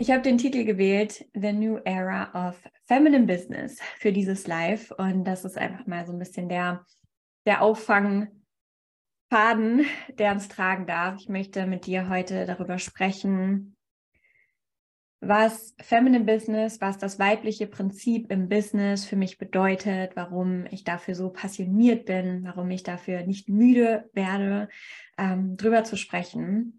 [0.00, 4.92] Ich habe den Titel gewählt, The New Era of Feminine Business für dieses Live.
[4.92, 6.86] Und das ist einfach mal so ein bisschen der,
[7.46, 8.30] der Auffangfaden,
[10.16, 11.16] der uns tragen darf.
[11.18, 13.76] Ich möchte mit dir heute darüber sprechen,
[15.20, 21.16] was Feminine Business, was das weibliche Prinzip im Business für mich bedeutet, warum ich dafür
[21.16, 24.68] so passioniert bin, warum ich dafür nicht müde werde,
[25.18, 26.78] ähm, drüber zu sprechen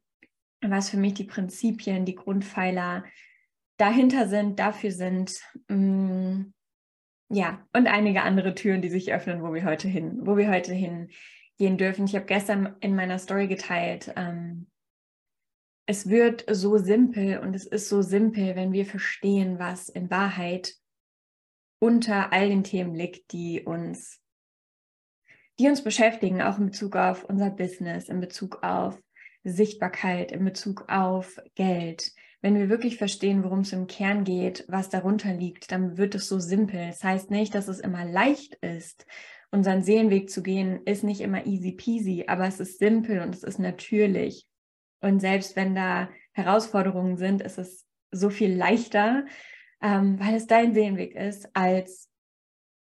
[0.61, 3.03] was für mich die Prinzipien, die Grundpfeiler
[3.77, 5.39] dahinter sind, dafür sind.
[5.67, 6.51] Mm,
[7.29, 10.73] ja, und einige andere Türen, die sich öffnen, wo wir heute hin, wo wir heute
[10.73, 12.05] hingehen dürfen.
[12.05, 14.67] Ich habe gestern in meiner Story geteilt, ähm,
[15.89, 20.75] es wird so simpel und es ist so simpel, wenn wir verstehen, was in Wahrheit
[21.81, 24.21] unter all den Themen liegt, die uns,
[25.57, 29.01] die uns beschäftigen, auch in Bezug auf unser Business, in Bezug auf
[29.43, 32.11] Sichtbarkeit in Bezug auf Geld.
[32.41, 36.27] Wenn wir wirklich verstehen, worum es im Kern geht, was darunter liegt, dann wird es
[36.27, 36.87] so simpel.
[36.87, 39.05] Das heißt nicht, dass es immer leicht ist.
[39.51, 43.43] Unseren Seelenweg zu gehen, ist nicht immer easy peasy, aber es ist simpel und es
[43.43, 44.45] ist natürlich.
[45.01, 49.25] Und selbst wenn da Herausforderungen sind, ist es so viel leichter,
[49.81, 52.08] ähm, weil es dein Seelenweg ist, als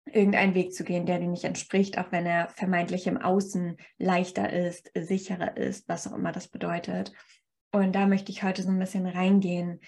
[0.07, 4.53] irgendeinen Weg zu gehen, der dir nicht entspricht, auch wenn er vermeintlich im Außen leichter
[4.53, 7.13] ist, sicherer ist, was auch immer das bedeutet.
[7.73, 9.81] Und da möchte ich heute so ein bisschen reingehen.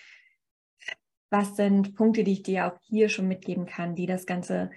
[1.30, 4.70] Was sind Punkte, die ich dir auch hier schon mitgeben kann, die das Ganze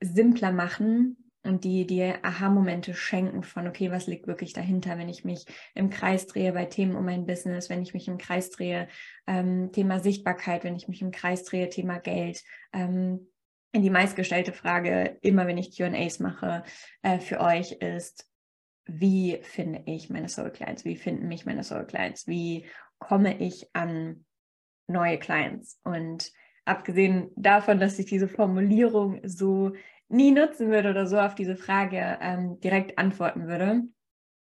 [0.00, 5.24] simpler machen und die dir Aha-Momente schenken von, okay, was liegt wirklich dahinter, wenn ich
[5.24, 8.88] mich im Kreis drehe bei Themen um mein Business, wenn ich mich im Kreis drehe,
[9.26, 13.28] ähm, Thema Sichtbarkeit, wenn ich mich im Kreis drehe, Thema Geld, ähm,
[13.82, 16.62] die meistgestellte Frage, immer wenn ich QAs mache,
[17.02, 18.28] äh, für euch ist,
[18.86, 20.84] wie finde ich meine Soul Clients?
[20.84, 22.26] Wie finden mich meine Soul Clients?
[22.26, 22.66] Wie
[22.98, 24.24] komme ich an
[24.86, 25.80] neue Clients?
[25.84, 26.30] Und
[26.64, 29.72] abgesehen davon, dass ich diese Formulierung so
[30.08, 33.82] nie nutzen würde oder so auf diese Frage ähm, direkt antworten würde,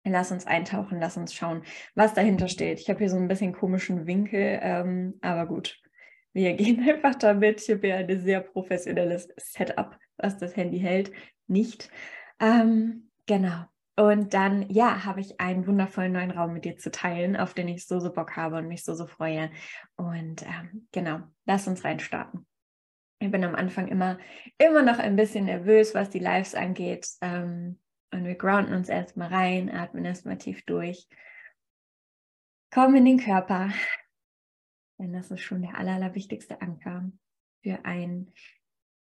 [0.04, 2.80] lass uns eintauchen, lass uns schauen, was dahinter steht.
[2.80, 5.80] Ich habe hier so ein bisschen komischen Winkel, ähm, aber gut,
[6.36, 7.62] wir gehen einfach damit.
[7.62, 11.12] Ich habe ja ein sehr professionelles Setup, was das Handy hält.
[11.48, 11.90] Nicht.
[12.40, 13.66] Ähm, genau.
[13.98, 17.70] Und dann, ja, habe ich einen wundervollen neuen Raum mit dir zu teilen, auf den
[17.70, 19.50] ich so, so Bock habe und mich so, so freue.
[19.96, 22.46] Und ähm, genau, lass uns reinstarten.
[23.20, 24.20] Ich bin am Anfang immer,
[24.58, 27.08] immer noch ein bisschen nervös, was die Lives angeht.
[27.22, 27.80] Ähm,
[28.12, 31.08] und wir grounden uns erstmal rein, atmen erstmal tief durch.
[32.72, 33.70] Kommen in den Körper,
[34.98, 37.12] denn das ist schon der aller, allerwichtigste Anker
[37.62, 38.32] für ein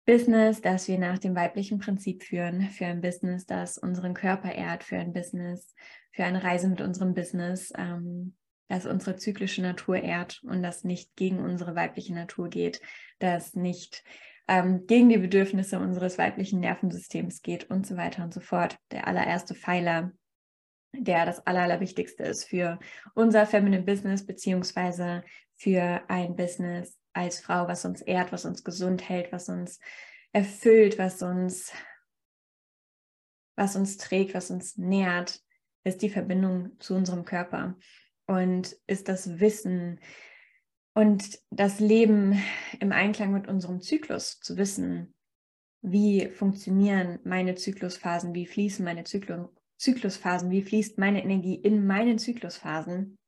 [0.06, 4.82] Business, das wir nach dem weiblichen Prinzip führen, für ein Business, das unseren Körper ehrt,
[4.82, 5.74] für ein Business,
[6.12, 8.34] für eine Reise mit unserem Business, ähm,
[8.68, 12.80] das unsere zyklische Natur ehrt und das nicht gegen unsere weibliche Natur geht,
[13.18, 14.04] das nicht
[14.48, 18.78] ähm, gegen die Bedürfnisse unseres weiblichen Nervensystems geht und so weiter und so fort.
[18.90, 20.12] Der allererste Pfeiler,
[20.92, 22.78] der das aller, allerwichtigste ist für
[23.14, 25.22] unser Feminine Business beziehungsweise
[25.60, 29.78] für ein Business als Frau, was uns ehrt, was uns gesund hält, was uns
[30.32, 31.70] erfüllt, was uns,
[33.56, 35.38] was uns trägt, was uns nährt,
[35.84, 37.76] ist die Verbindung zu unserem Körper
[38.26, 40.00] und ist das Wissen
[40.94, 42.42] und das Leben
[42.80, 45.14] im Einklang mit unserem Zyklus zu wissen,
[45.82, 52.18] wie funktionieren meine Zyklusphasen, wie fließen meine Zyklu Zyklusphasen, wie fließt meine Energie in meinen
[52.18, 53.18] Zyklusphasen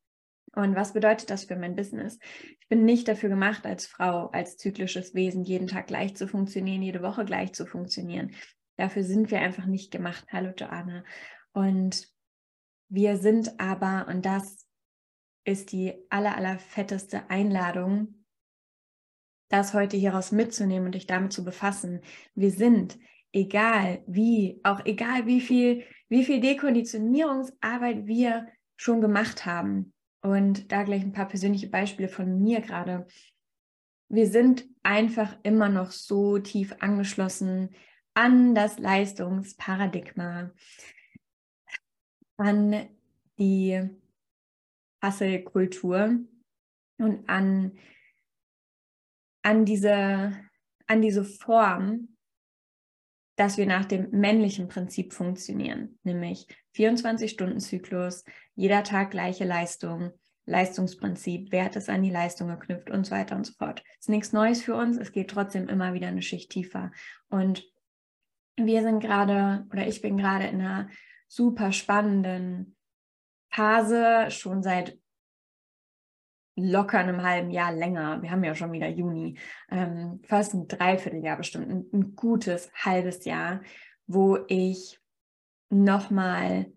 [0.54, 2.18] und was bedeutet das für mein Business?
[2.60, 6.82] Ich bin nicht dafür gemacht, als Frau, als zyklisches Wesen jeden Tag gleich zu funktionieren,
[6.82, 8.32] jede Woche gleich zu funktionieren.
[8.76, 10.26] Dafür sind wir einfach nicht gemacht.
[10.30, 11.04] Hallo Joanna.
[11.52, 12.08] Und
[12.88, 14.66] wir sind aber, und das
[15.44, 18.24] ist die aller, aller fetteste Einladung,
[19.48, 22.00] das heute hieraus mitzunehmen und dich damit zu befassen.
[22.34, 22.98] Wir sind,
[23.32, 29.92] egal wie, auch egal wie viel, wie viel Dekonditionierungsarbeit wir schon gemacht haben,
[30.22, 33.07] und da gleich ein paar persönliche Beispiele von mir gerade.
[34.09, 37.71] Wir sind einfach immer noch so tief angeschlossen
[38.15, 40.53] an das Leistungsparadigma,
[42.36, 42.89] an
[43.39, 43.91] die
[45.03, 46.21] Hustle-Kultur
[46.98, 47.78] und an,
[49.42, 50.33] an, diese,
[50.86, 52.16] an diese Form,
[53.36, 58.24] dass wir nach dem männlichen Prinzip funktionieren, nämlich 24-Stunden-Zyklus,
[58.54, 60.13] jeder Tag gleiche Leistung,
[60.45, 63.83] Leistungsprinzip, Wert ist an die Leistung geknüpft und so weiter und so fort.
[64.01, 66.91] Ist nichts Neues für uns, es geht trotzdem immer wieder eine Schicht tiefer.
[67.28, 67.65] Und
[68.57, 70.89] wir sind gerade, oder ich bin gerade in einer
[71.28, 72.77] super spannenden
[73.51, 74.98] Phase, schon seit
[76.57, 79.39] locker einem halben Jahr länger, wir haben ja schon wieder Juni,
[79.71, 83.63] ähm, fast ein Dreivierteljahr bestimmt, ein, ein gutes halbes Jahr,
[84.07, 85.02] wo ich
[85.72, 86.72] nochmal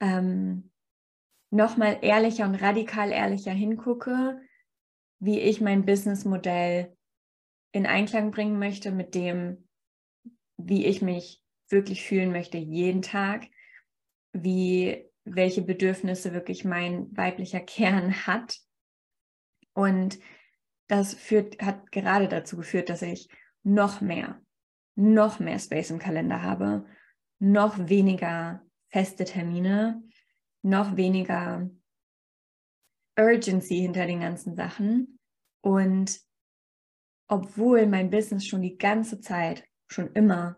[0.00, 0.70] ähm,
[1.50, 4.40] noch ehrlicher und radikal ehrlicher hingucke,
[5.20, 6.96] wie ich mein Businessmodell
[7.72, 9.68] in Einklang bringen möchte mit dem,
[10.56, 13.46] wie ich mich wirklich fühlen möchte jeden Tag,
[14.32, 18.58] wie welche Bedürfnisse wirklich mein weiblicher Kern hat.
[19.72, 20.18] Und
[20.88, 23.28] das führt, hat gerade dazu geführt, dass ich
[23.62, 24.42] noch mehr,
[24.96, 26.84] noch mehr Space im Kalender habe,
[27.42, 30.00] noch weniger feste Termine,
[30.62, 31.68] noch weniger
[33.18, 35.18] Urgency hinter den ganzen Sachen.
[35.60, 36.20] Und
[37.26, 40.56] obwohl mein Business schon die ganze Zeit, schon immer,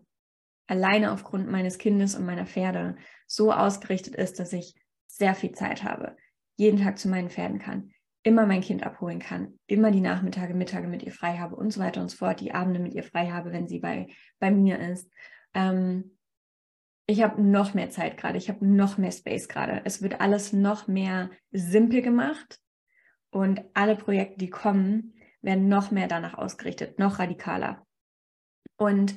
[0.66, 2.96] alleine aufgrund meines Kindes und meiner Pferde
[3.26, 4.74] so ausgerichtet ist, dass ich
[5.06, 6.16] sehr viel Zeit habe,
[6.56, 7.92] jeden Tag zu meinen Pferden kann,
[8.22, 11.80] immer mein Kind abholen kann, immer die Nachmittage, Mittage mit ihr frei habe und so
[11.80, 14.08] weiter und so fort, die Abende mit ihr frei habe, wenn sie bei,
[14.38, 15.10] bei mir ist.
[15.54, 16.13] Ähm,
[17.06, 19.82] ich habe noch mehr Zeit gerade, ich habe noch mehr Space gerade.
[19.84, 22.60] Es wird alles noch mehr simpel gemacht
[23.30, 27.86] und alle Projekte, die kommen, werden noch mehr danach ausgerichtet, noch radikaler.
[28.76, 29.14] Und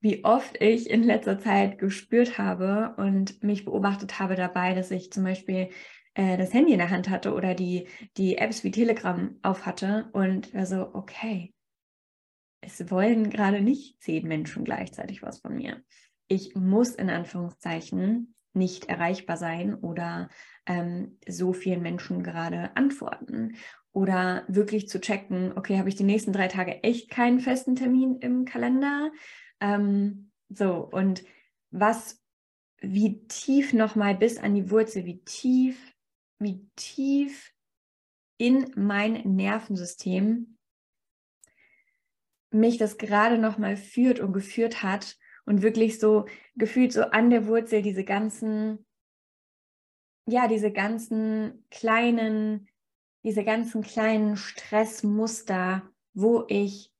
[0.00, 5.12] wie oft ich in letzter Zeit gespürt habe und mich beobachtet habe dabei, dass ich
[5.12, 5.70] zum Beispiel
[6.14, 10.08] äh, das Handy in der Hand hatte oder die, die Apps wie Telegram auf hatte
[10.12, 11.54] und also, okay,
[12.62, 15.82] es wollen gerade nicht zehn Menschen gleichzeitig was von mir.
[16.32, 20.28] Ich muss in Anführungszeichen nicht erreichbar sein oder
[20.64, 23.56] ähm, so vielen Menschen gerade antworten
[23.90, 28.18] oder wirklich zu checken, okay, habe ich die nächsten drei Tage echt keinen festen Termin
[28.20, 29.10] im Kalender?
[29.58, 31.24] Ähm, so, und
[31.72, 32.22] was,
[32.80, 35.96] wie tief nochmal bis an die Wurzel, wie tief,
[36.38, 37.52] wie tief
[38.38, 40.58] in mein Nervensystem
[42.52, 45.16] mich das gerade nochmal führt und geführt hat
[45.50, 48.86] und wirklich so gefühlt so an der Wurzel diese ganzen,
[50.24, 52.68] ja, diese ganzen kleinen,
[53.24, 55.82] diese ganzen kleinen Stressmuster,
[56.14, 56.92] wo ich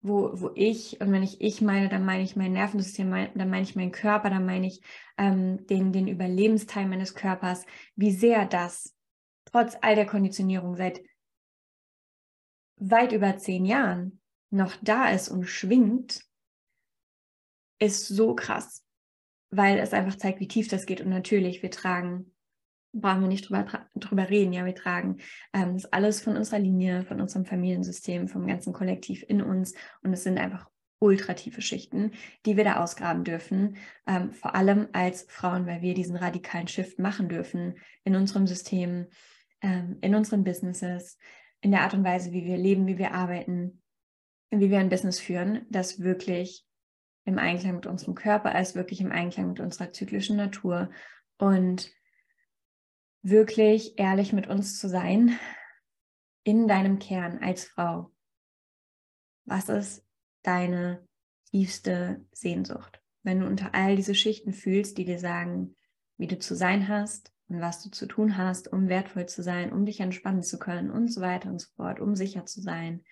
[0.00, 3.64] wo, wo ich, und wenn ich ich meine, dann meine ich mein Nervensystem, dann meine
[3.64, 4.80] ich meinen Körper, dann meine ich
[5.18, 7.66] ähm, den, den Überlebensteil meines Körpers,
[7.96, 8.96] wie sehr das
[9.44, 11.02] trotz all der Konditionierung seit
[12.76, 16.27] weit über zehn Jahren noch da ist und schwingt,
[17.78, 18.84] ist so krass,
[19.50, 21.00] weil es einfach zeigt, wie tief das geht.
[21.00, 22.32] Und natürlich, wir tragen
[22.92, 24.52] brauchen wir nicht drüber, drüber reden.
[24.52, 25.18] Ja, wir tragen
[25.52, 29.74] ähm, das alles von unserer Linie, von unserem Familiensystem, vom ganzen Kollektiv in uns.
[30.02, 30.68] Und es sind einfach
[31.00, 32.12] ultra tiefe Schichten,
[32.44, 33.76] die wir da ausgraben dürfen.
[34.06, 39.06] Ähm, vor allem als Frauen, weil wir diesen radikalen Shift machen dürfen in unserem System,
[39.62, 41.18] ähm, in unseren Businesses,
[41.60, 43.82] in der Art und Weise, wie wir leben, wie wir arbeiten,
[44.50, 46.64] wie wir ein Business führen, das wirklich
[47.28, 50.90] im Einklang mit unserem Körper ist, wirklich im Einklang mit unserer zyklischen Natur
[51.36, 51.92] und
[53.22, 55.38] wirklich ehrlich mit uns zu sein,
[56.42, 58.10] in deinem Kern als Frau.
[59.44, 60.06] Was ist
[60.42, 61.06] deine
[61.50, 63.02] tiefste Sehnsucht?
[63.22, 65.76] Wenn du unter all diese Schichten fühlst, die dir sagen,
[66.16, 69.70] wie du zu sein hast und was du zu tun hast, um wertvoll zu sein,
[69.70, 73.04] um dich entspannen zu können und so weiter und so fort, um sicher zu sein.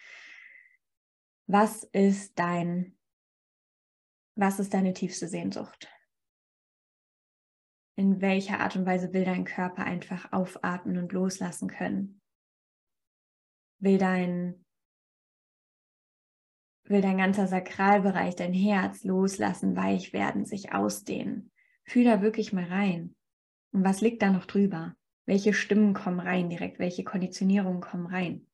[1.47, 2.96] Was ist dein,
[4.37, 5.89] was ist deine tiefste Sehnsucht?
[7.97, 12.21] in welcher Art und Weise will dein Körper einfach aufatmen und loslassen können?
[13.79, 14.65] Will dein,
[16.85, 21.51] will dein ganzer Sakralbereich, dein Herz loslassen, weich werden, sich ausdehnen?
[21.85, 23.17] Fühl da wirklich mal rein.
[23.73, 24.95] Und was liegt da noch drüber?
[25.25, 26.79] Welche Stimmen kommen rein direkt?
[26.79, 28.47] Welche Konditionierungen kommen rein?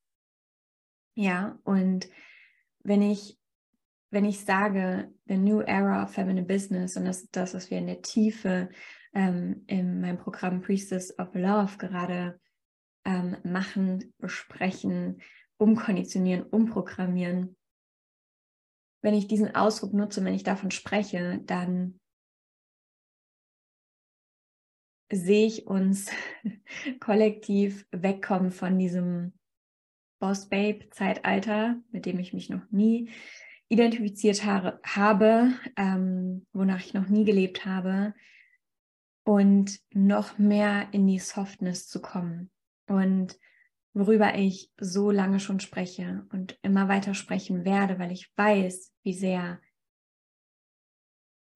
[1.14, 2.08] Ja, und
[2.84, 3.38] wenn ich
[4.12, 7.78] wenn ich sage, the new era of feminine business, und das ist das, was wir
[7.78, 8.69] in der Tiefe
[9.14, 12.38] ähm, in meinem Programm Priestess of Love gerade
[13.07, 15.23] ähm, machen, besprechen,
[15.57, 17.57] umkonditionieren, umprogrammieren.
[19.00, 21.99] Wenn ich diesen Ausdruck nutze, wenn ich davon spreche, dann
[25.11, 26.11] sehe ich uns
[27.00, 29.33] kollektiv wegkommen von diesem
[30.21, 33.11] Boss Babe Zeitalter, mit dem ich mich noch nie
[33.72, 38.14] identifiziert habe, habe ähm, wonach ich noch nie gelebt habe,
[39.24, 42.50] und noch mehr in die Softness zu kommen.
[42.88, 43.38] Und
[43.94, 49.14] worüber ich so lange schon spreche und immer weiter sprechen werde, weil ich weiß, wie
[49.14, 49.60] sehr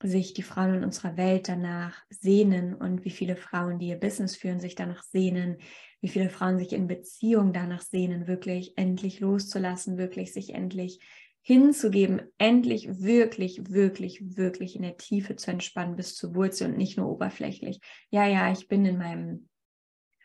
[0.02, 4.37] sich die Frauen in unserer Welt danach sehnen und wie viele Frauen, die ihr Business
[4.37, 5.56] führen, sich danach sehnen,
[6.02, 11.00] wie viele Frauen sich in Beziehung danach sehnen, wirklich endlich loszulassen, wirklich sich endlich
[11.47, 16.99] hinzugeben, endlich wirklich, wirklich, wirklich in der Tiefe zu entspannen bis zur Wurzel und nicht
[16.99, 17.79] nur oberflächlich.
[18.11, 19.49] Ja, ja, ich bin in meinem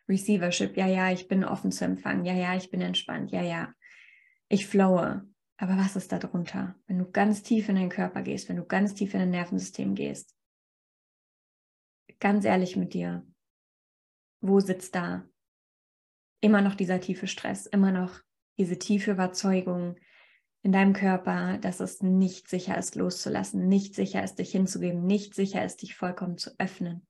[0.09, 0.75] Receivership.
[0.75, 2.25] Ja, ja, ich bin offen zu empfangen.
[2.25, 3.31] Ja, ja, ich bin entspannt.
[3.31, 3.71] Ja, ja,
[4.49, 5.21] ich flowe.
[5.57, 6.75] Aber was ist da drunter?
[6.87, 9.93] Wenn du ganz tief in deinen Körper gehst, wenn du ganz tief in dein Nervensystem
[9.93, 10.35] gehst,
[12.19, 13.27] ganz ehrlich mit dir,
[14.39, 15.29] wo sitzt da
[16.39, 18.21] immer noch dieser tiefe Stress, immer noch
[18.57, 19.97] diese tiefe Überzeugung
[20.63, 25.33] in deinem Körper, dass es nicht sicher ist, loszulassen, nicht sicher ist, dich hinzugeben, nicht
[25.33, 27.05] sicher ist, dich vollkommen zu öffnen,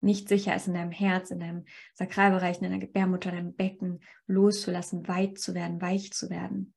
[0.00, 4.00] nicht sicher ist, in deinem Herz, in deinem Sakralbereich, in deiner Gebärmutter, in deinem Becken
[4.26, 6.74] loszulassen, weit zu werden, weich zu werden.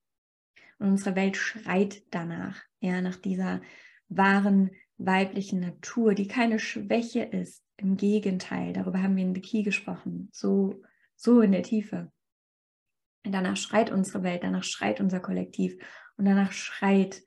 [0.77, 3.61] Und unsere Welt schreit danach, ja, nach dieser
[4.07, 7.63] wahren weiblichen Natur, die keine Schwäche ist.
[7.77, 10.81] Im Gegenteil, darüber haben wir in The gesprochen, so,
[11.15, 12.11] so in der Tiefe.
[13.23, 15.77] Danach schreit unsere Welt, danach schreit unser Kollektiv
[16.17, 17.21] und danach schreit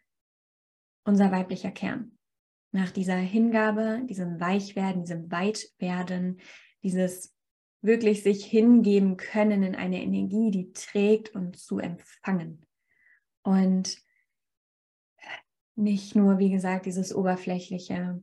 [1.04, 2.18] unser weiblicher Kern.
[2.72, 6.40] Nach dieser Hingabe, diesem Weichwerden, diesem Weitwerden,
[6.82, 7.36] dieses
[7.82, 12.64] wirklich sich hingeben können in eine Energie, die trägt und zu empfangen.
[13.42, 13.98] Und
[15.74, 18.22] nicht nur, wie gesagt, dieses oberflächliche,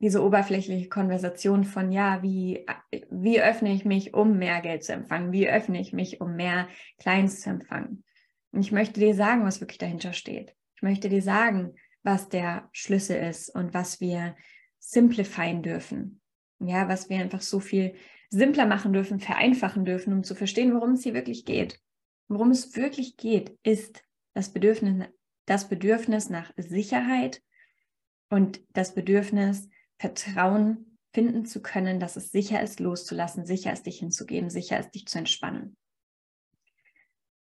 [0.00, 2.66] diese oberflächliche Konversation von, ja, wie,
[3.10, 5.32] wie öffne ich mich, um mehr Geld zu empfangen?
[5.32, 8.04] Wie öffne ich mich, um mehr Kleins zu empfangen?
[8.52, 10.54] Und ich möchte dir sagen, was wirklich dahinter steht.
[10.76, 14.36] Ich möchte dir sagen, was der Schlüssel ist und was wir
[14.78, 16.20] simplifieren dürfen.
[16.58, 17.94] Ja, was wir einfach so viel
[18.30, 21.78] simpler machen dürfen, vereinfachen dürfen, um zu verstehen, worum es hier wirklich geht.
[22.28, 24.02] Worum es wirklich geht, ist
[24.32, 25.08] das Bedürfnis,
[25.46, 27.42] das Bedürfnis nach Sicherheit
[28.30, 29.68] und das Bedürfnis,
[30.00, 34.92] Vertrauen finden zu können, dass es sicher ist, loszulassen, sicher ist, dich hinzugeben, sicher ist,
[34.92, 35.76] dich zu entspannen.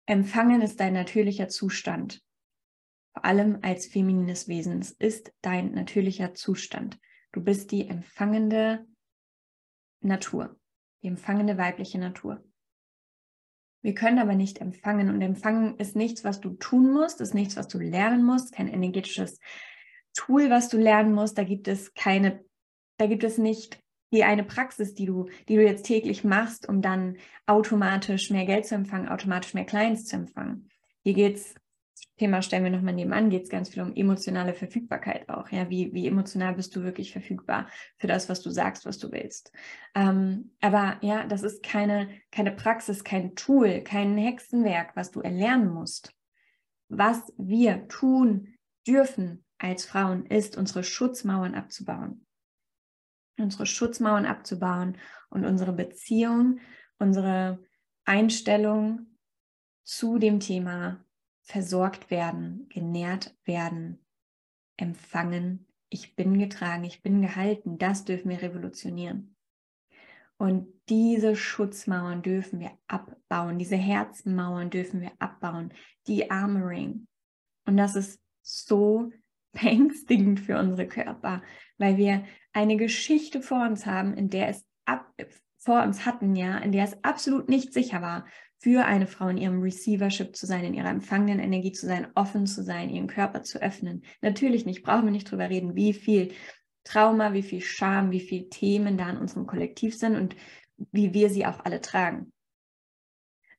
[0.05, 2.21] Empfangen ist dein natürlicher Zustand.
[3.13, 4.79] Vor allem als feminines Wesen.
[4.81, 6.99] Es ist dein natürlicher Zustand.
[7.31, 8.85] Du bist die empfangende
[10.01, 10.55] Natur,
[11.01, 12.43] die empfangende weibliche Natur.
[13.81, 17.55] Wir können aber nicht empfangen und empfangen ist nichts, was du tun musst, ist nichts,
[17.55, 19.39] was du lernen musst, kein energetisches
[20.13, 21.37] Tool, was du lernen musst.
[21.37, 22.43] Da gibt es keine,
[22.97, 23.79] da gibt es nicht
[24.11, 27.17] die eine Praxis, die du, die du jetzt täglich machst, um dann
[27.47, 30.69] automatisch mehr Geld zu empfangen, automatisch mehr Clients zu empfangen.
[31.03, 31.55] Hier geht es
[32.17, 35.49] Thema stellen wir nochmal nebenan, geht es ganz viel um emotionale Verfügbarkeit auch.
[35.49, 37.67] Ja, wie, wie emotional bist du wirklich verfügbar
[37.97, 39.51] für das, was du sagst, was du willst.
[39.95, 45.73] Ähm, aber ja, das ist keine, keine Praxis, kein Tool, kein Hexenwerk, was du erlernen
[45.73, 46.13] musst.
[46.87, 48.53] Was wir tun
[48.85, 52.25] dürfen als Frauen, ist, unsere Schutzmauern abzubauen.
[53.39, 54.97] Unsere Schutzmauern abzubauen
[55.29, 56.59] und unsere Beziehung,
[56.99, 57.63] unsere
[58.05, 59.17] Einstellung
[59.83, 61.03] zu dem Thema
[61.43, 64.05] versorgt werden, genährt werden,
[64.77, 65.67] empfangen.
[65.89, 67.77] Ich bin getragen, ich bin gehalten.
[67.77, 69.35] Das dürfen wir revolutionieren.
[70.37, 75.73] Und diese Schutzmauern dürfen wir abbauen, diese Herzmauern dürfen wir abbauen,
[76.07, 77.07] die Armoring.
[77.65, 79.11] Und das ist so
[79.53, 81.41] beängstigend für unsere Körper,
[81.77, 85.13] weil wir eine Geschichte vor uns haben, in der es ab,
[85.57, 88.25] vor uns hatten, ja, in der es absolut nicht sicher war,
[88.59, 92.45] für eine Frau in ihrem Receivership zu sein, in ihrer empfangenen Energie zu sein, offen
[92.47, 94.03] zu sein, ihren Körper zu öffnen.
[94.21, 96.33] Natürlich nicht, brauchen wir nicht drüber reden, wie viel
[96.83, 100.35] Trauma, wie viel Scham, wie viel Themen da in unserem Kollektiv sind und
[100.91, 102.32] wie wir sie auch alle tragen.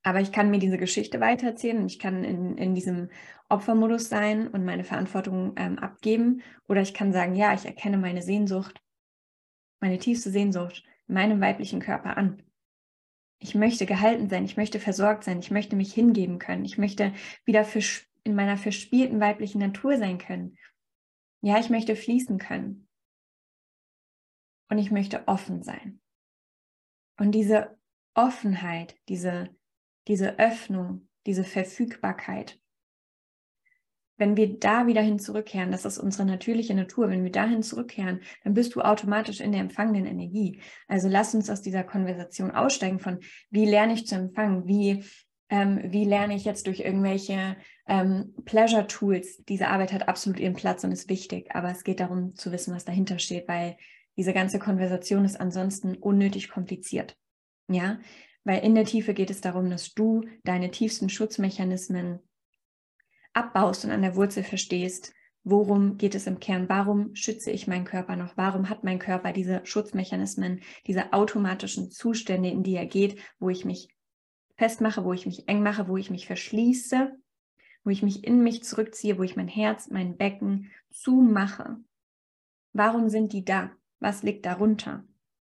[0.04, 3.08] Aber ich kann mir diese Geschichte weitererzählen und ich kann in, in diesem
[3.48, 6.42] Opfermodus sein und meine Verantwortung ähm, abgeben.
[6.68, 8.82] Oder ich kann sagen, ja, ich erkenne meine Sehnsucht,
[9.80, 12.42] meine tiefste Sehnsucht in meinem weiblichen Körper an.
[13.38, 17.12] Ich möchte gehalten sein, ich möchte versorgt sein, ich möchte mich hingeben können, ich möchte
[17.44, 17.66] wieder
[18.24, 20.56] in meiner verspielten weiblichen Natur sein können.
[21.42, 22.88] Ja, ich möchte fließen können.
[24.70, 26.00] Und ich möchte offen sein.
[27.18, 27.78] Und diese
[28.14, 29.54] Offenheit, diese,
[30.08, 32.58] diese Öffnung, diese Verfügbarkeit,
[34.16, 38.20] wenn wir da wieder hin zurückkehren, das ist unsere natürliche Natur, wenn wir dahin zurückkehren,
[38.44, 40.60] dann bist du automatisch in der empfangenden Energie.
[40.86, 43.18] Also lass uns aus dieser Konversation aussteigen von,
[43.50, 45.04] wie lerne ich zu empfangen, wie,
[45.48, 47.56] ähm, wie lerne ich jetzt durch irgendwelche
[47.88, 49.44] ähm, Pleasure-Tools.
[49.48, 52.74] Diese Arbeit hat absolut ihren Platz und ist wichtig, aber es geht darum zu wissen,
[52.74, 53.76] was dahinter steht, weil
[54.16, 57.16] diese ganze Konversation ist ansonsten unnötig kompliziert.
[57.68, 57.98] Ja,
[58.44, 62.20] weil in der Tiefe geht es darum, dass du deine tiefsten Schutzmechanismen
[63.32, 66.68] abbaust und an der Wurzel verstehst, worum geht es im Kern?
[66.68, 68.36] Warum schütze ich meinen Körper noch?
[68.36, 73.64] Warum hat mein Körper diese Schutzmechanismen, diese automatischen Zustände, in die er geht, wo ich
[73.64, 73.88] mich
[74.56, 77.12] festmache, wo ich mich eng mache, wo ich mich verschließe,
[77.82, 81.76] wo ich mich in mich zurückziehe, wo ich mein Herz, mein Becken zumache?
[82.72, 83.72] Warum sind die da?
[84.00, 85.04] Was liegt darunter?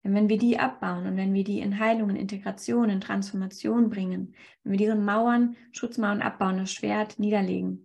[0.07, 3.91] Denn wenn wir die abbauen und wenn wir die in Heilung, in Integration, in Transformation
[3.91, 7.85] bringen, wenn wir diese Mauern, Schutzmauern abbauen, das Schwert niederlegen,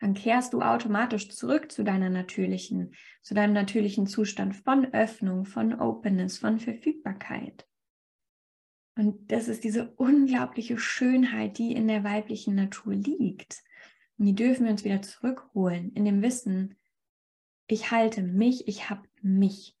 [0.00, 5.80] dann kehrst du automatisch zurück zu deiner natürlichen, zu deinem natürlichen Zustand von Öffnung, von
[5.80, 7.68] Openness, von Verfügbarkeit.
[8.96, 13.62] Und das ist diese unglaubliche Schönheit, die in der weiblichen Natur liegt.
[14.18, 16.74] Und die dürfen wir uns wieder zurückholen in dem Wissen,
[17.68, 19.77] ich halte mich, ich habe mich.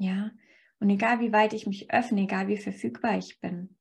[0.00, 0.30] Ja,
[0.78, 3.76] und egal wie weit ich mich öffne, egal wie verfügbar ich bin,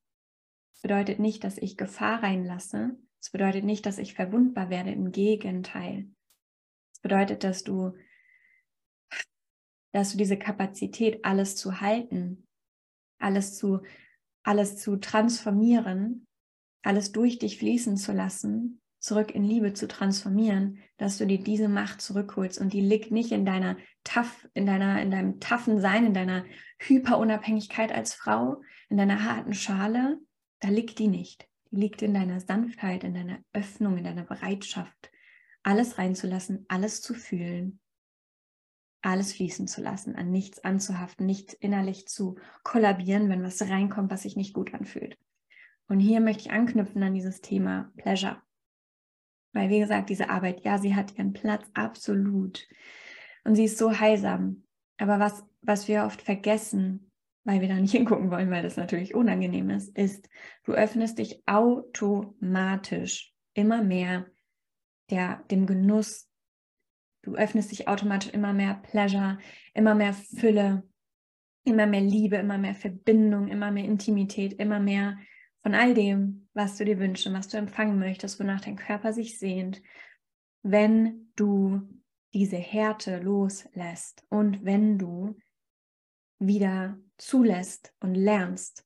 [0.82, 2.98] bedeutet nicht, dass ich Gefahr reinlasse.
[3.22, 4.92] Es bedeutet nicht, dass ich verwundbar werde.
[4.92, 6.10] Im Gegenteil.
[6.94, 7.96] Es bedeutet, dass du,
[9.94, 12.46] dass du diese Kapazität, alles zu halten,
[13.18, 13.82] alles zu,
[14.44, 16.28] alles zu transformieren,
[16.82, 21.70] alles durch dich fließen zu lassen, zurück in Liebe zu transformieren, dass du dir diese
[21.70, 26.06] Macht zurückholst und die liegt nicht in deiner tough, in deiner, in deinem taffen Sein,
[26.06, 26.46] in deiner
[26.80, 30.20] Hyperunabhängigkeit als Frau, in deiner harten Schale,
[30.60, 31.48] da liegt die nicht.
[31.72, 35.12] Die liegt in deiner Sanftheit, in deiner Öffnung, in deiner Bereitschaft,
[35.64, 37.80] alles reinzulassen, alles zu fühlen,
[39.02, 44.24] alles fließen zu lassen, an nichts anzuhaften, nicht innerlich zu kollabieren, wenn was reinkommt, was
[44.24, 45.18] sich nicht gut anfühlt.
[45.88, 48.42] Und hier möchte ich anknüpfen an dieses Thema Pleasure.
[49.54, 52.68] Weil, wie gesagt, diese Arbeit, ja, sie hat ihren Platz, absolut.
[53.44, 54.64] Und sie ist so heilsam.
[54.98, 57.12] Aber was, was wir oft vergessen,
[57.44, 60.30] weil wir da nicht hingucken wollen, weil das natürlich unangenehm ist, ist,
[60.64, 64.28] du öffnest dich automatisch immer mehr
[65.10, 66.30] der, dem Genuss.
[67.24, 69.40] Du öffnest dich automatisch immer mehr Pleasure,
[69.74, 70.84] immer mehr Fülle,
[71.66, 75.18] immer mehr Liebe, immer mehr Verbindung, immer mehr Intimität, immer mehr
[75.62, 79.14] von all dem, was du dir wünschst und was du empfangen möchtest, wonach dein Körper
[79.14, 79.82] sich sehnt,
[80.62, 81.82] wenn du
[82.34, 85.38] diese Härte loslässt und wenn du
[86.40, 88.86] wieder zulässt und lernst,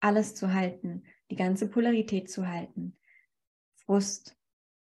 [0.00, 2.96] alles zu halten, die ganze Polarität zu halten.
[3.84, 4.36] Frust,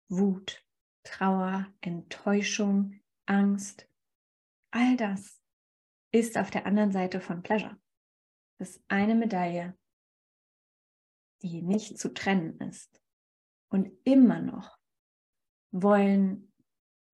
[0.09, 0.65] Wut,
[1.05, 3.89] Trauer, Enttäuschung, Angst,
[4.71, 5.41] all das
[6.13, 7.77] ist auf der anderen Seite von Pleasure.
[8.59, 9.77] Das ist eine Medaille,
[11.43, 13.01] die nicht zu trennen ist.
[13.69, 14.79] Und immer noch
[15.73, 16.53] wollen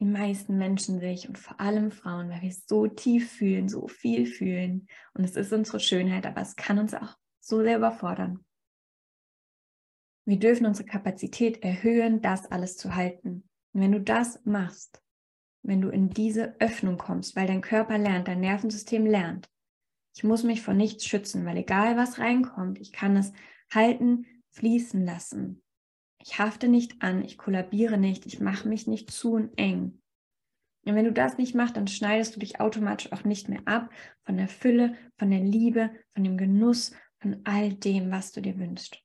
[0.01, 4.27] die meisten Menschen sich und vor allem Frauen, weil wir so tief fühlen, so viel
[4.27, 4.89] fühlen.
[5.15, 8.45] Und es ist unsere Schönheit, aber es kann uns auch so sehr überfordern.
[10.27, 13.49] Wir dürfen unsere Kapazität erhöhen, das alles zu halten.
[13.73, 15.01] Und wenn du das machst,
[15.63, 19.49] wenn du in diese Öffnung kommst, weil dein Körper lernt, dein Nervensystem lernt,
[20.15, 23.33] ich muss mich vor nichts schützen, weil egal was reinkommt, ich kann es
[23.73, 25.63] halten, fließen lassen.
[26.21, 30.01] Ich hafte nicht an, ich kollabiere nicht, ich mache mich nicht zu und eng.
[30.85, 33.91] Und wenn du das nicht machst, dann schneidest du dich automatisch auch nicht mehr ab
[34.25, 38.59] von der Fülle, von der Liebe, von dem Genuss, von all dem, was du dir
[38.59, 39.03] wünschst.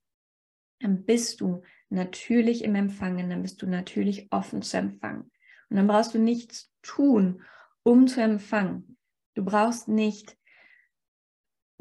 [0.79, 5.31] Dann bist du natürlich im Empfangen, dann bist du natürlich offen zu empfangen.
[5.69, 7.41] Und dann brauchst du nichts tun,
[7.83, 8.97] um zu empfangen.
[9.33, 10.37] Du brauchst nicht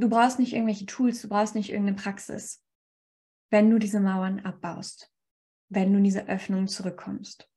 [0.00, 2.64] Du brauchst nicht irgendwelche Tools, du brauchst nicht irgendeine Praxis,
[3.50, 5.12] wenn du diese Mauern abbaust,
[5.68, 7.48] wenn du in diese Öffnung zurückkommst.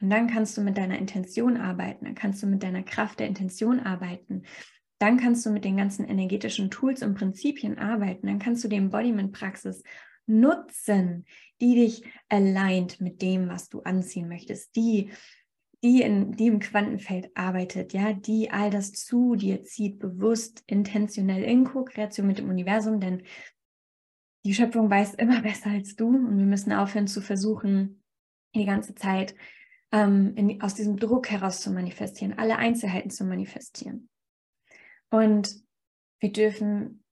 [0.00, 3.26] Und dann kannst du mit deiner Intention arbeiten, dann kannst du mit deiner Kraft der
[3.26, 4.42] Intention arbeiten,
[5.00, 8.76] dann kannst du mit den ganzen energetischen Tools und Prinzipien arbeiten, dann kannst du die
[8.76, 9.82] Embodiment-Praxis
[10.26, 11.24] nutzen,
[11.60, 15.10] die dich aligned mit dem, was du anziehen möchtest, die
[15.82, 21.44] die, in, die im Quantenfeld arbeitet, ja, die all das zu dir zieht, bewusst, intentionell
[21.44, 23.22] in Co-Kreation mit dem Universum, denn
[24.44, 28.02] die Schöpfung weiß immer besser als du und wir müssen aufhören zu versuchen,
[28.54, 29.34] die ganze Zeit
[29.92, 34.08] ähm, in, aus diesem Druck heraus zu manifestieren, alle Einzelheiten zu manifestieren.
[35.10, 35.62] Und
[36.20, 37.04] wir dürfen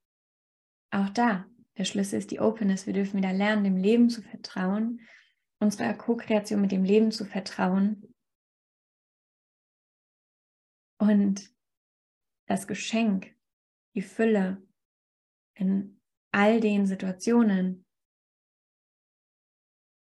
[0.91, 1.47] auch da,
[1.79, 5.01] der Schlüssel ist die Openness, wir dürfen wieder lernen, dem Leben zu vertrauen,
[5.59, 8.15] unserer Co-Kreation mit dem Leben zu vertrauen
[10.99, 11.51] und
[12.47, 13.35] das Geschenk,
[13.95, 14.63] die Fülle
[15.55, 15.96] in
[16.37, 17.87] all den Situationen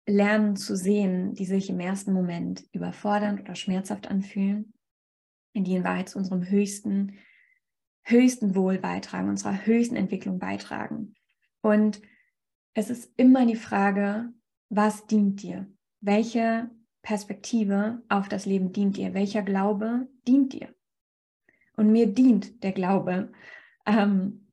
[0.06, 4.72] lernen zu sehen, die sich im ersten Moment überfordernd oder schmerzhaft anfühlen,
[5.54, 7.18] in die in Wahrheit zu unserem höchsten,
[8.04, 11.16] höchsten Wohl beitragen, unserer höchsten Entwicklung beitragen.
[11.62, 12.00] Und
[12.74, 14.32] es ist immer die Frage,
[14.68, 15.68] was dient dir?
[16.00, 16.70] Welche
[17.02, 19.14] Perspektive auf das Leben dient dir?
[19.14, 20.72] Welcher Glaube dient dir?
[21.76, 23.32] Und mir dient der Glaube,
[23.84, 24.49] ähm,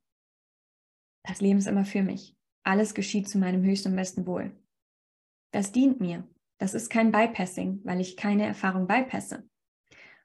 [1.28, 2.36] das Leben ist immer für mich.
[2.64, 4.52] Alles geschieht zu meinem höchsten und besten Wohl.
[5.52, 6.28] Das dient mir.
[6.60, 9.48] Das ist kein Bypassing, weil ich keine Erfahrung bypasse.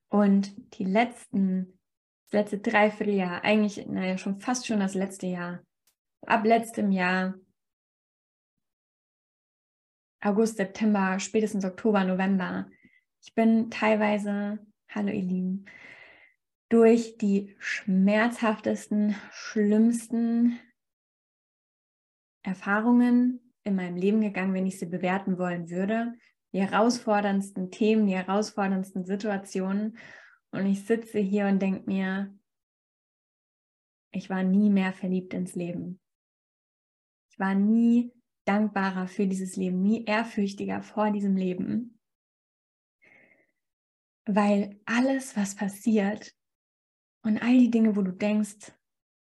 [0.09, 1.79] Und die letzten,
[2.27, 5.63] das letzte Dreivierteljahr, eigentlich, naja, schon fast schon das letzte Jahr,
[6.27, 7.35] ab letztem Jahr,
[10.21, 12.71] August, September, spätestens Oktober, November,
[13.23, 15.67] ich bin teilweise, hallo ihr Lieben,
[16.69, 20.59] durch die schmerzhaftesten, schlimmsten
[22.43, 26.15] Erfahrungen in meinem Leben gegangen, wenn ich sie bewerten wollen würde.
[26.53, 29.97] Die herausforderndsten Themen, die herausforderndsten Situationen.
[30.51, 32.37] Und ich sitze hier und denke mir,
[34.11, 36.01] ich war nie mehr verliebt ins Leben.
[37.31, 38.13] Ich war nie
[38.45, 41.99] dankbarer für dieses Leben, nie ehrfürchtiger vor diesem Leben.
[44.27, 46.35] Weil alles, was passiert
[47.23, 48.73] und all die Dinge, wo du denkst,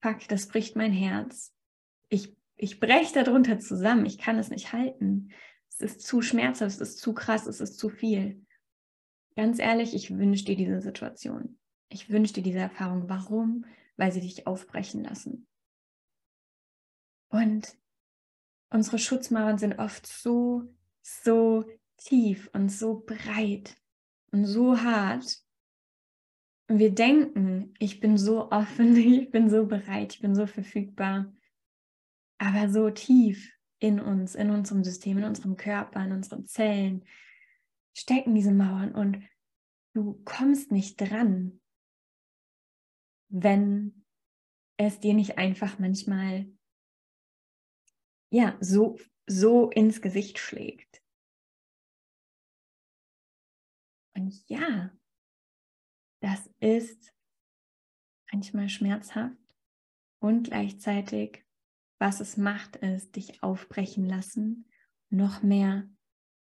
[0.01, 1.55] fuck, das bricht mein Herz.
[2.09, 5.33] Ich ich breche darunter zusammen, ich kann es nicht halten.
[5.67, 8.45] Es ist zu schmerzhaft, es ist zu krass, es ist zu viel.
[9.35, 11.59] Ganz ehrlich, ich wünsche dir diese Situation.
[11.89, 13.09] Ich wünsche dir diese Erfahrung.
[13.09, 13.65] Warum?
[13.97, 15.45] Weil sie dich aufbrechen lassen.
[17.27, 17.75] Und
[18.69, 21.65] unsere Schutzmauern sind oft so, so
[21.97, 23.75] tief und so breit
[24.31, 25.25] und so hart.
[26.69, 31.33] Und wir denken, ich bin so offen, ich bin so bereit, ich bin so verfügbar
[32.43, 37.07] aber so tief in uns, in unserem System, in unserem Körper, in unseren Zellen
[37.95, 39.23] stecken diese Mauern und
[39.95, 41.61] du kommst nicht dran,
[43.29, 44.05] wenn
[44.77, 46.51] es dir nicht einfach manchmal
[48.29, 51.01] ja so so ins Gesicht schlägt.
[54.17, 54.91] Und ja,
[56.21, 57.13] das ist
[58.33, 59.37] manchmal schmerzhaft
[60.19, 61.42] und gleichzeitig
[62.03, 64.65] was es macht, ist dich aufbrechen lassen,
[65.09, 65.87] noch mehr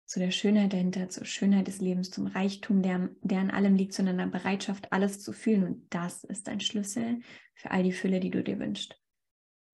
[0.04, 3.94] zu der Schönheit dahinter, zur Schönheit des Lebens, zum Reichtum, der, der an allem liegt,
[3.94, 5.64] zu einer Bereitschaft, alles zu fühlen.
[5.64, 7.20] Und das ist ein Schlüssel
[7.54, 9.00] für all die Fülle, die du dir wünschst.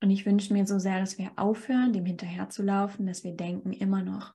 [0.00, 4.04] Und ich wünsche mir so sehr, dass wir aufhören, dem hinterherzulaufen, dass wir denken immer
[4.04, 4.32] noch,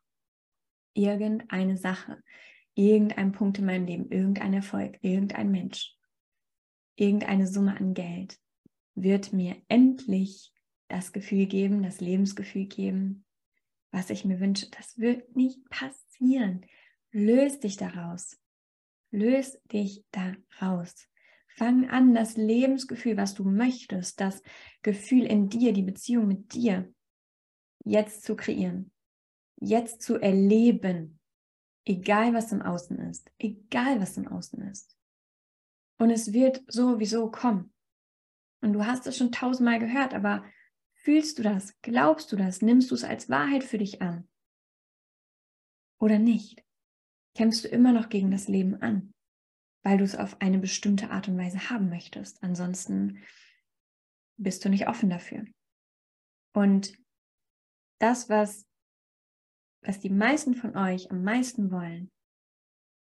[0.94, 2.22] irgendeine Sache,
[2.76, 5.96] irgendein Punkt in meinem Leben, irgendein Erfolg, irgendein Mensch,
[6.98, 8.38] irgendeine Summe an Geld
[8.94, 10.52] wird mir endlich
[10.90, 13.26] das Gefühl geben, das Lebensgefühl geben,
[13.92, 14.70] was ich mir wünsche.
[14.72, 16.66] Das wird nicht passieren.
[17.12, 18.38] Löse dich daraus.
[19.12, 21.08] Löse dich daraus.
[21.56, 24.42] Fang an, das Lebensgefühl, was du möchtest, das
[24.82, 26.94] Gefühl in dir, die Beziehung mit dir,
[27.84, 28.92] jetzt zu kreieren,
[29.60, 31.20] jetzt zu erleben,
[31.86, 34.96] egal was im Außen ist, egal was im Außen ist.
[35.98, 37.74] Und es wird sowieso kommen.
[38.62, 40.46] Und du hast es schon tausendmal gehört, aber
[41.02, 41.80] Fühlst du das?
[41.82, 42.62] Glaubst du das?
[42.62, 44.28] Nimmst du es als Wahrheit für dich an?
[46.00, 46.64] Oder nicht?
[47.36, 49.14] Kämpfst du immer noch gegen das Leben an,
[49.84, 52.44] weil du es auf eine bestimmte Art und Weise haben möchtest?
[52.44, 53.24] Ansonsten
[54.38, 55.46] bist du nicht offen dafür.
[56.54, 56.98] Und
[58.00, 58.68] das, was,
[59.82, 62.12] was die meisten von euch am meisten wollen,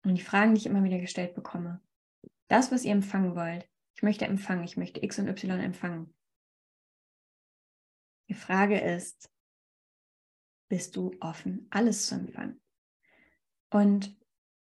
[0.05, 1.81] und die Fragen, die ich immer wieder gestellt bekomme,
[2.47, 6.13] das, was ihr empfangen wollt, ich möchte empfangen, ich möchte X und Y empfangen.
[8.29, 9.29] Die Frage ist,
[10.69, 12.61] bist du offen, alles zu empfangen?
[13.71, 14.15] Und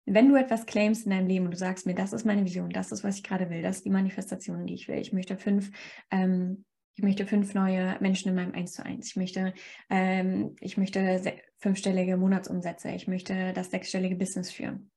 [0.05, 2.71] wenn du etwas claimst in deinem Leben und du sagst mir, das ist meine Vision,
[2.71, 4.97] das ist, was ich gerade will, das ist die Manifestation, die ich will.
[4.97, 5.71] Ich möchte fünf,
[6.09, 9.09] ähm, ich möchte fünf neue Menschen in meinem Eins zu eins.
[9.09, 9.53] Ich möchte,
[9.89, 12.89] ähm, ich möchte fünfstellige Monatsumsätze.
[12.89, 14.91] Ich möchte das sechsstellige Business führen.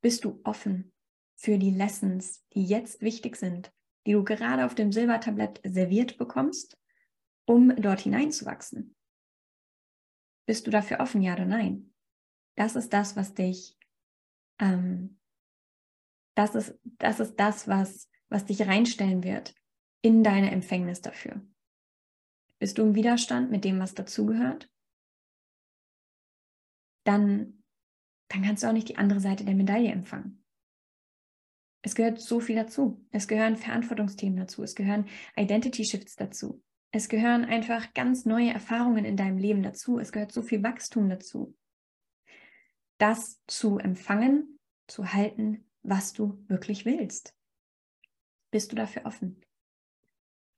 [0.00, 0.92] Bist du offen
[1.36, 3.70] für die Lessons, die jetzt wichtig sind,
[4.06, 6.76] die du gerade auf dem Silbertablett serviert bekommst?
[7.46, 8.96] Um dort hineinzuwachsen?
[10.46, 11.94] Bist du dafür offen, ja oder nein?
[12.56, 13.78] Das ist das, was dich,
[14.58, 15.20] ähm,
[16.36, 19.54] das ist, das ist das, was, was dich reinstellen wird
[20.02, 21.40] in deine Empfängnis dafür.
[22.58, 24.70] Bist du im Widerstand mit dem, was dazugehört?
[27.04, 27.64] Dann,
[28.28, 30.44] dann kannst du auch nicht die andere Seite der Medaille empfangen.
[31.84, 33.04] Es gehört so viel dazu.
[33.10, 34.62] Es gehören Verantwortungsthemen dazu.
[34.62, 36.62] Es gehören Identity Shifts dazu.
[36.94, 39.98] Es gehören einfach ganz neue Erfahrungen in deinem Leben dazu.
[39.98, 41.56] Es gehört so viel Wachstum dazu.
[42.98, 47.34] Das zu empfangen, zu halten, was du wirklich willst.
[48.50, 49.42] Bist du dafür offen?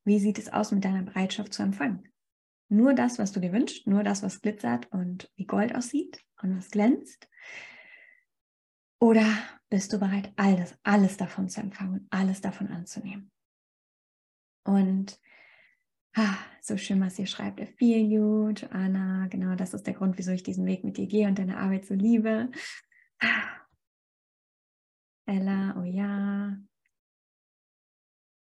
[0.05, 2.13] Wie sieht es aus mit deiner Bereitschaft zu empfangen?
[2.69, 6.57] Nur das, was du dir wünschst, nur das, was glitzert und wie Gold aussieht und
[6.57, 7.29] was glänzt?
[8.99, 9.27] Oder
[9.69, 13.31] bist du bereit, alles, alles davon zu empfangen, alles davon anzunehmen?
[14.65, 15.21] Und
[16.15, 17.61] ah, so schön, was ihr schreibt.
[17.61, 19.27] I feel you, Joanna.
[19.29, 21.87] Genau, das ist der Grund, wieso ich diesen Weg mit dir gehe und deine Arbeit
[21.87, 22.51] so liebe.
[25.27, 26.57] Ella, oh ja.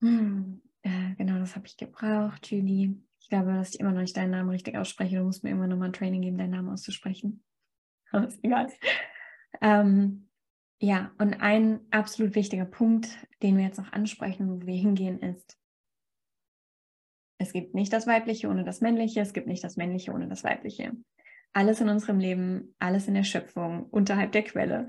[0.01, 2.95] Hm, äh, genau, das habe ich gebraucht, Julie.
[3.19, 5.17] Ich glaube, dass ich immer noch nicht deinen Namen richtig ausspreche.
[5.17, 7.43] Du musst mir immer noch mal ein Training geben, deinen Namen auszusprechen.
[8.11, 8.67] Aber egal.
[9.61, 10.27] Ähm,
[10.79, 13.09] ja, und ein absolut wichtiger Punkt,
[13.43, 15.60] den wir jetzt noch ansprechen, wo wir hingehen, ist,
[17.41, 20.43] es gibt nicht das Weibliche ohne das Männliche, es gibt nicht das Männliche ohne das
[20.43, 20.91] Weibliche.
[21.53, 24.87] Alles in unserem Leben, alles in der Schöpfung, unterhalb der Quelle,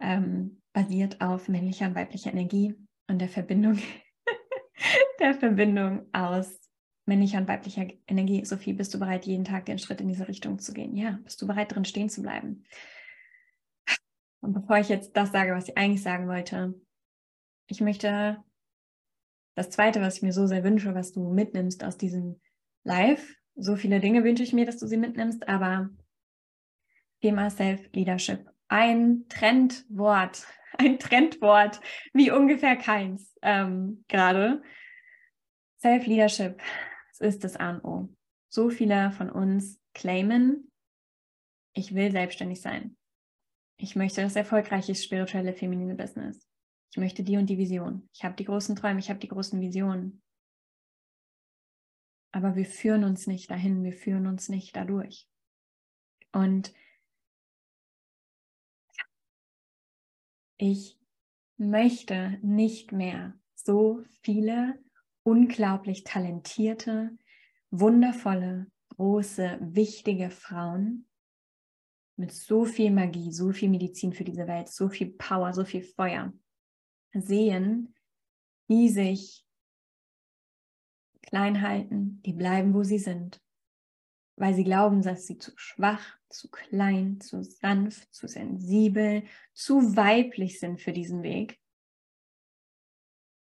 [0.00, 2.74] ähm, basiert auf männlicher und weiblicher Energie
[3.08, 3.78] und der Verbindung,
[5.20, 6.60] der Verbindung aus
[7.06, 8.44] männlicher und weiblicher Energie.
[8.44, 10.96] Sophie, bist du bereit, jeden Tag den Schritt in diese Richtung zu gehen?
[10.96, 12.64] Ja, bist du bereit, drin stehen zu bleiben?
[14.40, 16.74] Und bevor ich jetzt das sage, was ich eigentlich sagen wollte,
[17.68, 18.42] ich möchte
[19.54, 22.40] das Zweite, was ich mir so sehr wünsche, was du mitnimmst aus diesem
[22.84, 25.90] Live, so viele Dinge wünsche ich mir, dass du sie mitnimmst, aber
[27.20, 28.48] Thema Self-Leadership.
[28.68, 30.46] Ein Trendwort,
[30.78, 31.80] ein Trendwort,
[32.12, 34.62] wie ungefähr keins ähm, gerade.
[35.80, 36.60] Self-Leadership,
[37.10, 38.08] das ist das A und O.
[38.48, 40.70] So viele von uns claimen,
[41.74, 42.96] ich will selbstständig sein.
[43.76, 46.46] Ich möchte das erfolgreiche spirituelle feminine Business.
[46.92, 48.06] Ich möchte die und die Vision.
[48.12, 50.22] Ich habe die großen Träume, ich habe die großen Visionen.
[52.32, 55.26] Aber wir führen uns nicht dahin, wir führen uns nicht dadurch.
[56.32, 56.74] Und
[60.58, 60.98] ich
[61.56, 64.78] möchte nicht mehr so viele
[65.22, 67.16] unglaublich talentierte,
[67.70, 71.08] wundervolle, große, wichtige Frauen
[72.16, 75.82] mit so viel Magie, so viel Medizin für diese Welt, so viel Power, so viel
[75.82, 76.34] Feuer
[77.12, 77.94] sehen,
[78.68, 79.44] die sich
[81.22, 83.40] klein halten, die bleiben, wo sie sind,
[84.36, 90.58] weil sie glauben, dass sie zu schwach, zu klein, zu sanft, zu sensibel, zu weiblich
[90.58, 91.58] sind für diesen Weg.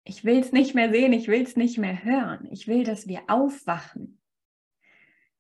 [0.05, 2.49] Ich will es nicht mehr sehen, ich will es nicht mehr hören.
[2.51, 4.21] Ich will, dass wir aufwachen.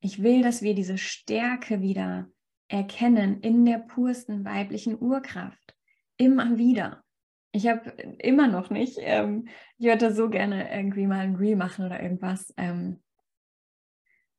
[0.01, 2.31] Ich will, dass wir diese Stärke wieder
[2.69, 5.77] erkennen in der pursten weiblichen Urkraft.
[6.17, 7.02] Immer wieder.
[7.55, 11.85] Ich habe immer noch nicht, ähm, ich würde so gerne irgendwie mal ein Reel machen
[11.85, 12.53] oder irgendwas.
[12.57, 13.03] Ähm,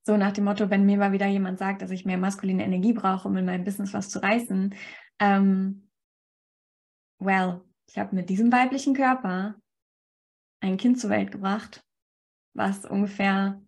[0.05, 2.93] so nach dem Motto, wenn mir mal wieder jemand sagt, dass ich mehr maskuline Energie
[2.93, 4.75] brauche, um in meinem Business was zu reißen.
[5.19, 5.89] Ähm,
[7.19, 9.55] well, ich habe mit diesem weiblichen Körper
[10.61, 11.85] ein Kind zur Welt gebracht,
[12.55, 13.61] was ungefähr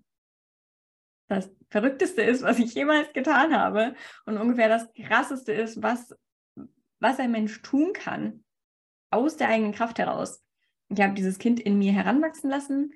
[1.28, 6.16] das Verrückteste ist, was ich jemals getan habe und ungefähr das Krasseste ist, was,
[7.00, 8.45] was ein Mensch tun kann,
[9.16, 10.44] aus der eigenen Kraft heraus.
[10.90, 12.94] Ich habe dieses Kind in mir heranwachsen lassen,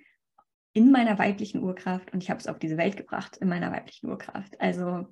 [0.74, 4.10] in meiner weiblichen Urkraft und ich habe es auf diese Welt gebracht, in meiner weiblichen
[4.10, 4.60] Urkraft.
[4.62, 5.08] Also,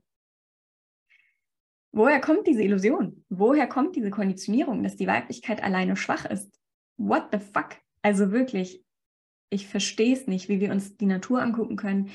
[1.91, 3.26] woher kommt diese Illusion?
[3.30, 6.60] Woher kommt diese Konditionierung, dass die Weiblichkeit alleine schwach ist?
[6.98, 7.78] What the fuck?
[8.04, 8.84] Also wirklich,
[9.50, 12.12] ich verstehe es nicht, wie wir uns die Natur angucken können,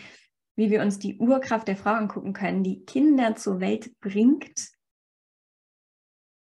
[0.54, 4.70] wie wir uns die Urkraft der Frau angucken können, die Kinder zur Welt bringt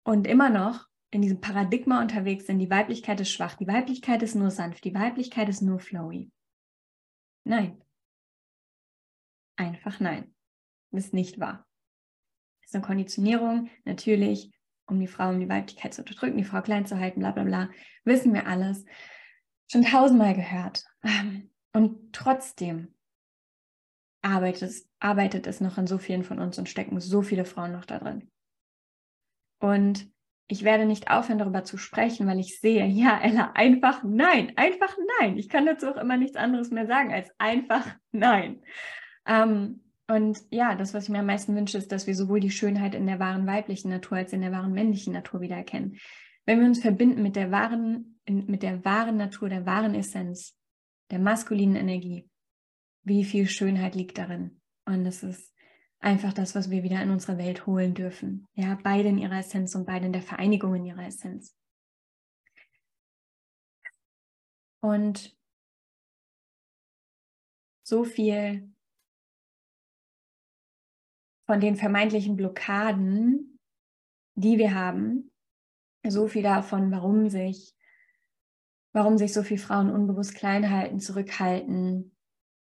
[0.04, 4.34] und immer noch in diesem Paradigma unterwegs sind, die Weiblichkeit ist schwach, die Weiblichkeit ist
[4.34, 6.30] nur sanft, die Weiblichkeit ist nur flowy.
[7.44, 7.82] Nein.
[9.56, 10.34] Einfach nein.
[10.90, 11.66] Das ist nicht wahr.
[12.60, 14.52] Das ist eine Konditionierung, natürlich,
[14.86, 17.44] um die Frau, um die Weiblichkeit zu unterdrücken, die Frau klein zu halten, bla bla
[17.44, 17.70] bla.
[18.04, 18.84] Wissen wir alles.
[19.70, 20.84] Schon tausendmal gehört.
[21.72, 22.94] Und trotzdem
[24.22, 27.72] arbeitet es, arbeitet es noch in so vielen von uns und stecken so viele Frauen
[27.72, 28.30] noch da drin.
[29.60, 30.10] Und
[30.48, 34.96] ich werde nicht aufhören, darüber zu sprechen, weil ich sehe, ja, Ella, einfach nein, einfach
[35.20, 35.36] nein.
[35.36, 38.62] Ich kann dazu auch immer nichts anderes mehr sagen als einfach nein.
[39.26, 42.50] Ähm, und ja, das, was ich mir am meisten wünsche, ist, dass wir sowohl die
[42.50, 45.98] Schönheit in der wahren weiblichen Natur als in der wahren männlichen Natur wiedererkennen.
[46.46, 50.56] Wenn wir uns verbinden mit der wahren, mit der wahren Natur, der wahren Essenz,
[51.10, 52.26] der maskulinen Energie,
[53.04, 54.62] wie viel Schönheit liegt darin.
[54.86, 55.52] Und das ist
[56.00, 58.46] einfach das, was wir wieder in unsere Welt holen dürfen.
[58.54, 61.56] Ja, beide in ihrer Essenz und beide in der Vereinigung in ihrer Essenz.
[64.80, 65.36] Und
[67.82, 68.72] so viel
[71.46, 73.58] von den vermeintlichen Blockaden,
[74.34, 75.32] die wir haben,
[76.06, 77.74] so viel davon, warum sich,
[78.92, 82.16] warum sich so viele Frauen unbewusst klein halten, zurückhalten,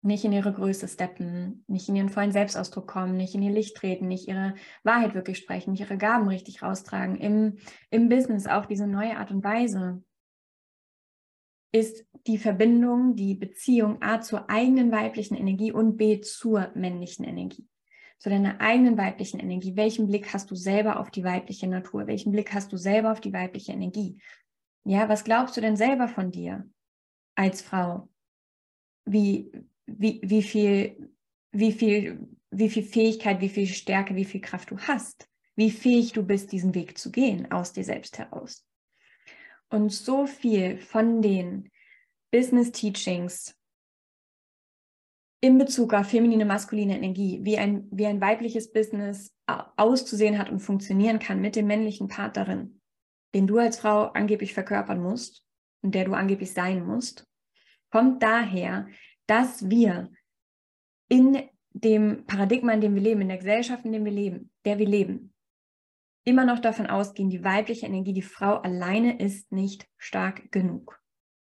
[0.02, 3.78] nicht in ihre Größe steppen, nicht in ihren vollen Selbstausdruck kommen, nicht in ihr Licht
[3.78, 7.18] treten, nicht ihre Wahrheit wirklich sprechen, nicht ihre Gaben richtig raustragen.
[7.18, 7.58] Im,
[7.92, 10.04] im Business auch diese neue Art und Weise
[11.72, 17.68] ist die Verbindung, die Beziehung A zur eigenen weiblichen Energie und B zur männlichen Energie.
[18.18, 19.76] Zu deiner eigenen weiblichen Energie.
[19.76, 22.08] Welchen Blick hast du selber auf die weibliche Natur?
[22.08, 24.22] Welchen Blick hast du selber auf die weibliche Energie?
[24.84, 26.70] Ja, was glaubst du denn selber von dir
[27.36, 28.10] als Frau?
[29.06, 29.52] Wie,
[29.98, 31.14] wie, wie viel,
[31.52, 36.14] wie viel, wie viel Fähigkeit, wie viel Stärke, wie viel Kraft du hast, wie fähig
[36.14, 38.66] du bist, diesen Weg zu gehen aus dir selbst heraus.
[39.70, 41.70] Und so viel von den
[42.32, 43.56] Business Teachings
[45.42, 49.36] in Bezug auf feminine, maskuline Energie, wie ein, wie ein weibliches Business
[49.76, 52.80] auszusehen hat und funktionieren kann mit dem männlichen Part darin,
[53.34, 55.44] den du als Frau angeblich verkörpern musst
[55.82, 57.28] und der du angeblich sein musst,
[57.90, 58.88] kommt daher,
[59.32, 60.12] dass wir
[61.08, 64.78] in dem Paradigma, in dem wir leben, in der Gesellschaft, in dem wir leben, der
[64.78, 65.34] wir leben,
[66.26, 71.00] immer noch davon ausgehen, die weibliche Energie, die Frau alleine ist nicht stark genug.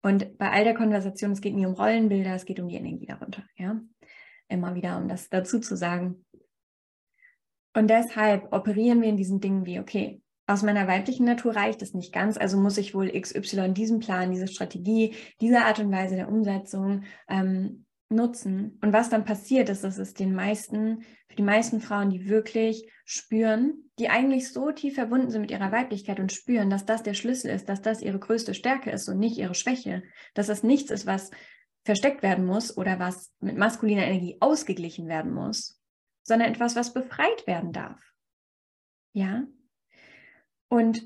[0.02, 3.06] Und bei all der Konversation, es geht nie um Rollenbilder, es geht um die Energie
[3.06, 3.80] darunter, ja.
[4.46, 6.24] Immer wieder, um das dazu zu sagen.
[7.74, 11.94] Und deshalb operieren wir in diesen Dingen wie, okay, aus meiner weiblichen Natur reicht es
[11.94, 16.16] nicht ganz, also muss ich wohl XY diesen Plan, diese Strategie, diese Art und Weise
[16.16, 18.78] der Umsetzung ähm, nutzen.
[18.82, 22.90] Und was dann passiert ist, dass es den meisten, für die meisten Frauen, die wirklich
[23.04, 27.14] spüren, die eigentlich so tief verbunden sind mit ihrer Weiblichkeit und spüren, dass das der
[27.14, 30.02] Schlüssel ist, dass das ihre größte Stärke ist und nicht ihre Schwäche,
[30.34, 31.30] dass das nichts ist, was
[31.84, 35.80] versteckt werden muss oder was mit maskuliner Energie ausgeglichen werden muss,
[36.22, 38.00] sondern etwas, was befreit werden darf.
[39.12, 39.44] Ja,
[40.74, 41.04] und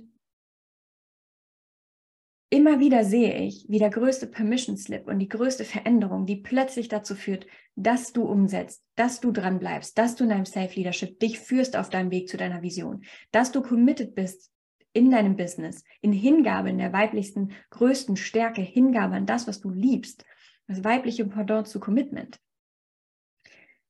[2.51, 6.89] immer wieder sehe ich, wie der größte Permission Slip und die größte Veränderung, die plötzlich
[6.89, 11.39] dazu führt, dass du umsetzt, dass du dran bleibst, dass du in deinem Self-Leadership dich
[11.39, 14.51] führst auf deinem Weg zu deiner Vision, dass du committed bist
[14.93, 19.71] in deinem Business, in Hingabe, in der weiblichsten, größten Stärke, Hingabe an das, was du
[19.71, 20.25] liebst,
[20.67, 22.41] das weibliche Pendant zu Commitment.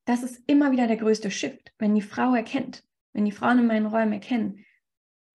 [0.05, 3.67] Das ist immer wieder der größte Shift, wenn die Frau erkennt, wenn die Frauen in
[3.67, 4.65] meinen Räumen erkennen,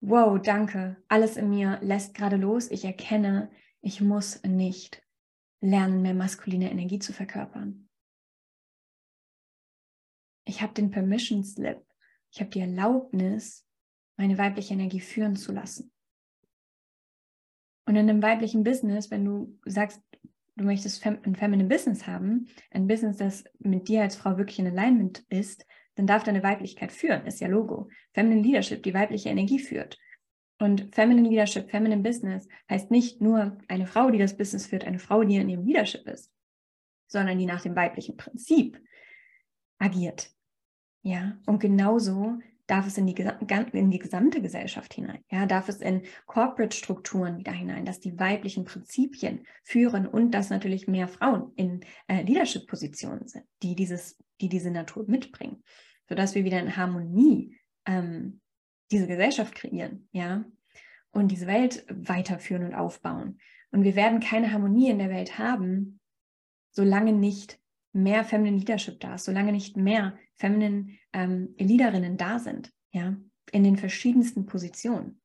[0.06, 2.70] wow, danke, alles in mir lässt gerade los.
[2.70, 5.02] Ich erkenne, ich muss nicht
[5.60, 7.88] lernen, mehr maskuline Energie zu verkörpern.
[10.46, 11.82] Ich habe den Permission Slip.
[12.30, 13.66] Ich habe die Erlaubnis,
[14.16, 15.90] meine weibliche Energie führen zu lassen.
[17.86, 20.02] Und in einem weiblichen Business, wenn du sagst,
[20.56, 24.66] du möchtest ein Feminine Business haben, ein Business, das mit dir als Frau wirklich in
[24.66, 27.88] Alignment ist, dann darf deine Weiblichkeit führen, ist ja Logo.
[28.12, 29.98] Feminine Leadership, die weibliche Energie führt.
[30.58, 34.98] Und Feminine Leadership, Feminine Business heißt nicht nur eine Frau, die das Business führt, eine
[34.98, 36.32] Frau, die in ihrem Leadership ist,
[37.06, 38.80] sondern die nach dem weiblichen Prinzip
[39.78, 40.30] agiert.
[41.02, 43.14] Ja, und genauso darf es in die,
[43.72, 45.22] in die gesamte Gesellschaft hinein.
[45.30, 50.88] Ja, darf es in Corporate-Strukturen wieder hinein, dass die weiblichen Prinzipien führen und dass natürlich
[50.88, 55.62] mehr Frauen in äh, Leadership-Positionen sind, die dieses, die diese Natur mitbringen,
[56.08, 58.40] sodass wir wieder in Harmonie ähm,
[58.90, 60.44] diese Gesellschaft kreieren, ja,
[61.10, 63.38] und diese Welt weiterführen und aufbauen.
[63.70, 66.00] Und wir werden keine Harmonie in der Welt haben,
[66.70, 67.58] solange nicht
[67.94, 73.16] mehr Feminine Leadership da ist, solange nicht mehr Feminine ähm, Leaderinnen da sind, ja,
[73.52, 75.20] in den verschiedensten Positionen.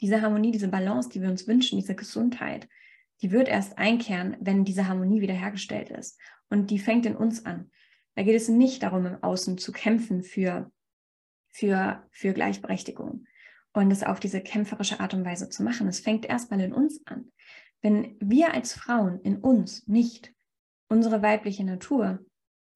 [0.00, 2.68] Diese Harmonie, diese Balance, die wir uns wünschen, diese Gesundheit,
[3.22, 6.18] die wird erst einkehren, wenn diese Harmonie wiederhergestellt ist.
[6.50, 7.70] Und die fängt in uns an.
[8.16, 10.70] Da geht es nicht darum, im Außen zu kämpfen für,
[11.50, 13.26] für, für Gleichberechtigung
[13.72, 15.86] und es auf diese kämpferische Art und Weise zu machen.
[15.88, 17.32] Es fängt erstmal in uns an.
[17.80, 20.34] Wenn wir als Frauen in uns nicht
[20.92, 22.24] unsere weibliche Natur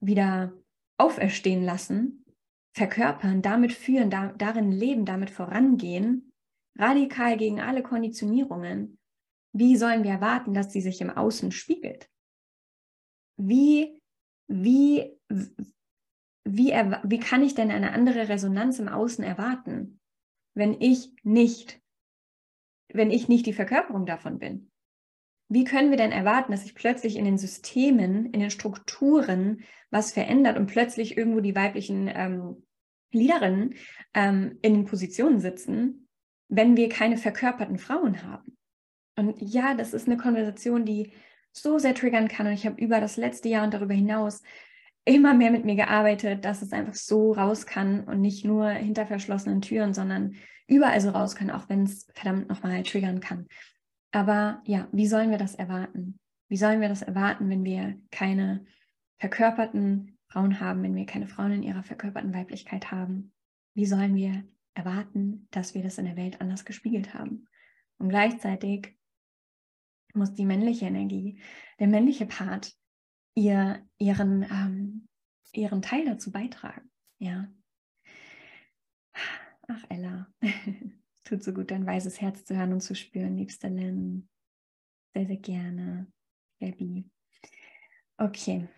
[0.02, 0.52] wieder
[0.98, 2.24] auferstehen lassen,
[2.74, 6.33] verkörpern, damit führen, da, darin leben, damit vorangehen,
[6.79, 8.98] radikal gegen alle Konditionierungen,
[9.52, 12.11] wie sollen wir erwarten, dass sie sich im Außen spiegelt?
[13.38, 13.98] Wie,
[14.48, 15.19] wie,
[16.44, 20.00] wie, wie kann ich denn eine andere Resonanz im Außen erwarten,
[20.54, 21.81] wenn ich nicht,
[22.92, 24.71] wenn ich nicht die Verkörperung davon bin?
[25.49, 30.13] Wie können wir denn erwarten, dass sich plötzlich in den Systemen, in den Strukturen was
[30.13, 32.67] verändert und plötzlich irgendwo die weiblichen ähm,
[33.13, 33.75] Leaderinnen
[34.15, 36.09] ähm, in den Positionen sitzen,
[36.49, 38.57] wenn wir keine verkörperten Frauen haben?
[39.17, 41.13] Und ja, das ist eine Konversation, die
[41.53, 42.47] so sehr triggern kann.
[42.47, 44.42] Und ich habe über das letzte Jahr und darüber hinaus
[45.05, 49.07] immer mehr mit mir gearbeitet, dass es einfach so raus kann und nicht nur hinter
[49.07, 50.35] verschlossenen Türen, sondern
[50.67, 53.47] überall so raus kann, auch wenn es verdammt nochmal triggern kann.
[54.13, 56.19] Aber ja, wie sollen wir das erwarten?
[56.48, 58.65] Wie sollen wir das erwarten, wenn wir keine
[59.19, 63.33] verkörperten Frauen haben, wenn wir keine Frauen in ihrer verkörperten Weiblichkeit haben?
[63.75, 64.44] Wie sollen wir
[64.75, 67.46] erwarten, dass wir das in der Welt anders gespiegelt haben?
[67.98, 68.96] Und gleichzeitig
[70.15, 71.40] muss die männliche Energie,
[71.79, 72.75] der männliche Part,
[73.35, 75.09] ihr, ihren, ähm,
[75.52, 76.90] ihren Teil dazu beitragen.
[77.19, 77.48] Ja.
[79.69, 80.29] Ach, Ella.
[81.27, 84.29] Tut so gut, dein weißes Herz zu hören und zu spüren, liebste Lynn.
[85.12, 86.06] Sehr, sehr gerne.
[86.60, 87.10] Baby.
[88.16, 88.68] Okay.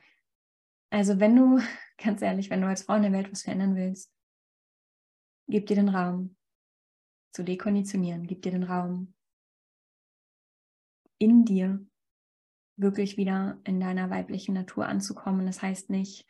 [0.89, 1.61] Also, wenn du,
[2.03, 4.11] ganz ehrlich, wenn du als Frau in der Welt was verändern willst,
[5.47, 6.37] gib dir den Raum
[7.35, 8.27] zu dekonditionieren.
[8.27, 9.13] Gib dir den Raum
[11.19, 11.85] in dir
[12.77, 15.45] wirklich wieder in deiner weiblichen Natur anzukommen.
[15.45, 16.27] Das heißt nicht,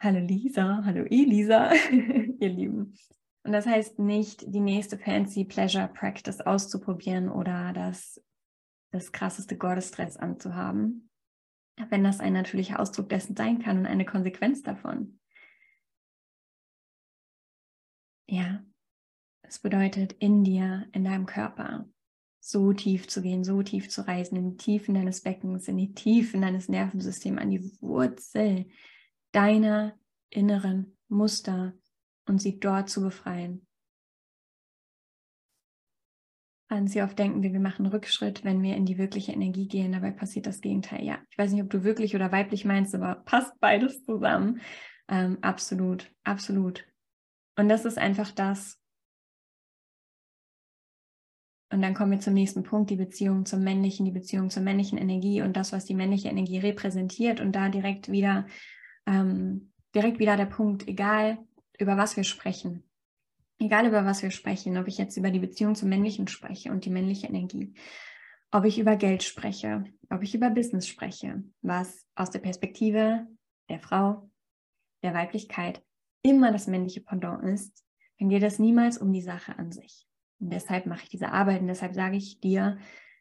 [0.00, 1.72] hallo Lisa, hallo Elisa,
[2.40, 2.98] ihr Lieben.
[3.46, 8.20] Und das heißt nicht, die nächste fancy Pleasure Practice auszuprobieren oder das,
[8.90, 11.08] das krasseste Gottesstress anzuhaben,
[11.90, 15.20] wenn das ein natürlicher Ausdruck dessen sein kann und eine Konsequenz davon.
[18.28, 18.64] Ja,
[19.42, 21.88] es bedeutet in dir, in deinem Körper,
[22.40, 25.94] so tief zu gehen, so tief zu reisen, in die Tiefen deines Beckens, in die
[25.94, 28.66] Tiefen deines Nervensystems, an die Wurzel
[29.30, 29.96] deiner
[30.30, 31.74] inneren Muster
[32.26, 33.66] und sie dort zu befreien.
[36.68, 39.92] An sie oft denken wir, wir machen Rückschritt, wenn wir in die wirkliche Energie gehen.
[39.92, 41.04] Dabei passiert das Gegenteil.
[41.04, 44.60] Ja, ich weiß nicht, ob du wirklich oder weiblich meinst, aber passt beides zusammen.
[45.08, 46.84] Ähm, absolut, absolut.
[47.56, 48.80] Und das ist einfach das,
[51.70, 54.98] und dann kommen wir zum nächsten Punkt, die Beziehung zum männlichen, die Beziehung zur männlichen
[54.98, 57.40] Energie und das, was die männliche Energie repräsentiert.
[57.40, 58.46] Und da direkt wieder,
[59.06, 61.38] ähm, direkt wieder der Punkt, egal
[61.78, 62.82] über was wir sprechen,
[63.58, 66.84] egal über was wir sprechen, ob ich jetzt über die Beziehung zum männlichen spreche und
[66.84, 67.74] die männliche Energie,
[68.50, 73.26] ob ich über Geld spreche, ob ich über Business spreche, was aus der Perspektive
[73.68, 74.30] der Frau,
[75.02, 75.82] der Weiblichkeit
[76.22, 77.84] immer das männliche Pendant ist,
[78.18, 80.06] dann geht es niemals um die Sache an sich.
[80.38, 82.78] Und deshalb mache ich diese Arbeit und deshalb sage ich dir,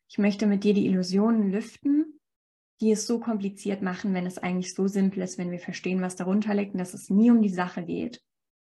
[0.08, 2.20] ich möchte mit dir die Illusionen lüften,
[2.82, 6.16] die es so kompliziert machen, wenn es eigentlich so simpel ist, wenn wir verstehen, was
[6.16, 8.22] darunter liegt und dass es nie um die Sache geht.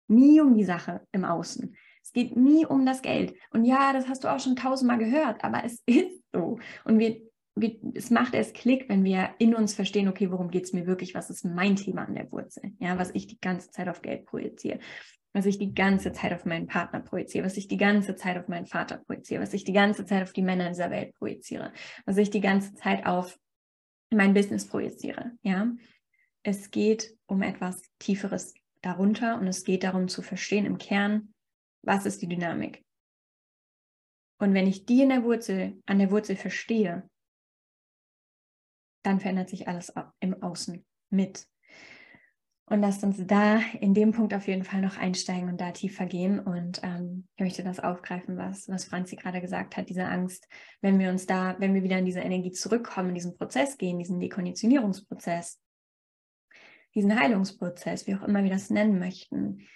[0.10, 1.76] Nie um die Sache im Außen.
[2.03, 3.34] Es geht nie um das Geld.
[3.51, 6.60] Und ja, das hast du auch schon tausendmal gehört, aber es ist so.
[6.84, 7.22] Und wir,
[7.55, 10.88] wir, es macht erst Klick, wenn wir in uns verstehen, okay, worum geht es mir
[10.88, 11.14] wirklich?
[11.14, 12.74] Was ist mein Thema an der Wurzel?
[12.80, 14.80] Ja, was ich die ganze Zeit auf Geld projiziere
[15.34, 18.47] was ich die ganze Zeit auf meinen Partner projiziere, was ich die ganze Zeit auf
[18.47, 21.72] meinen Vater projiziere, was ich die ganze Zeit auf die Männer dieser Welt projiziere,
[22.05, 23.38] was ich die ganze Zeit auf
[24.12, 25.32] mein Business projiziere.
[25.43, 25.72] Ja,
[26.43, 31.34] es geht um etwas Tieferes darunter und es geht darum zu verstehen im Kern,
[31.84, 32.84] was ist die Dynamik.
[34.39, 37.09] Und wenn ich die in der Wurzel, an der Wurzel verstehe,
[39.03, 41.47] dann verändert sich alles im Außen mit.
[42.65, 46.05] Und lasst uns da in dem Punkt auf jeden Fall noch einsteigen und da tiefer
[46.05, 46.39] gehen.
[46.39, 50.47] Und ähm, ich möchte das aufgreifen, was, was Franzi gerade gesagt hat, diese Angst,
[50.82, 53.97] wenn wir uns da, wenn wir wieder in diese Energie zurückkommen, in diesen Prozess gehen,
[53.97, 55.59] diesen Dekonditionierungsprozess,
[56.96, 59.68] diesen Heilungsprozess, wie auch immer wir das nennen möchten.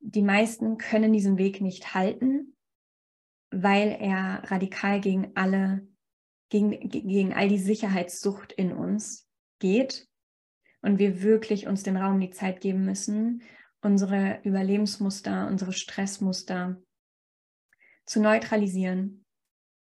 [0.00, 2.56] Die meisten können diesen Weg nicht halten,
[3.50, 5.86] weil er radikal gegen alle,
[6.48, 9.28] gegen, gegen all die Sicherheitssucht in uns
[9.58, 10.08] geht
[10.80, 13.42] und wir wirklich uns den Raum, die Zeit geben müssen,
[13.80, 16.80] unsere Überlebensmuster, unsere Stressmuster
[18.06, 19.24] zu neutralisieren,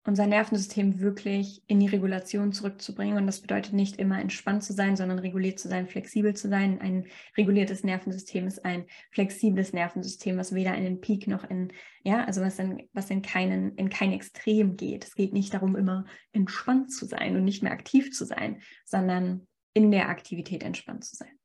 [0.05, 3.19] unser Nervensystem wirklich in die Regulation zurückzubringen.
[3.19, 6.81] Und das bedeutet nicht immer entspannt zu sein, sondern reguliert zu sein, flexibel zu sein.
[6.81, 11.73] Ein reguliertes Nervensystem ist ein flexibles Nervensystem, was weder in den Peak noch in,
[12.03, 15.05] ja, also was in, was in keinen, in kein Extrem geht.
[15.05, 19.47] Es geht nicht darum, immer entspannt zu sein und nicht mehr aktiv zu sein, sondern
[19.75, 21.39] in der Aktivität entspannt zu sein,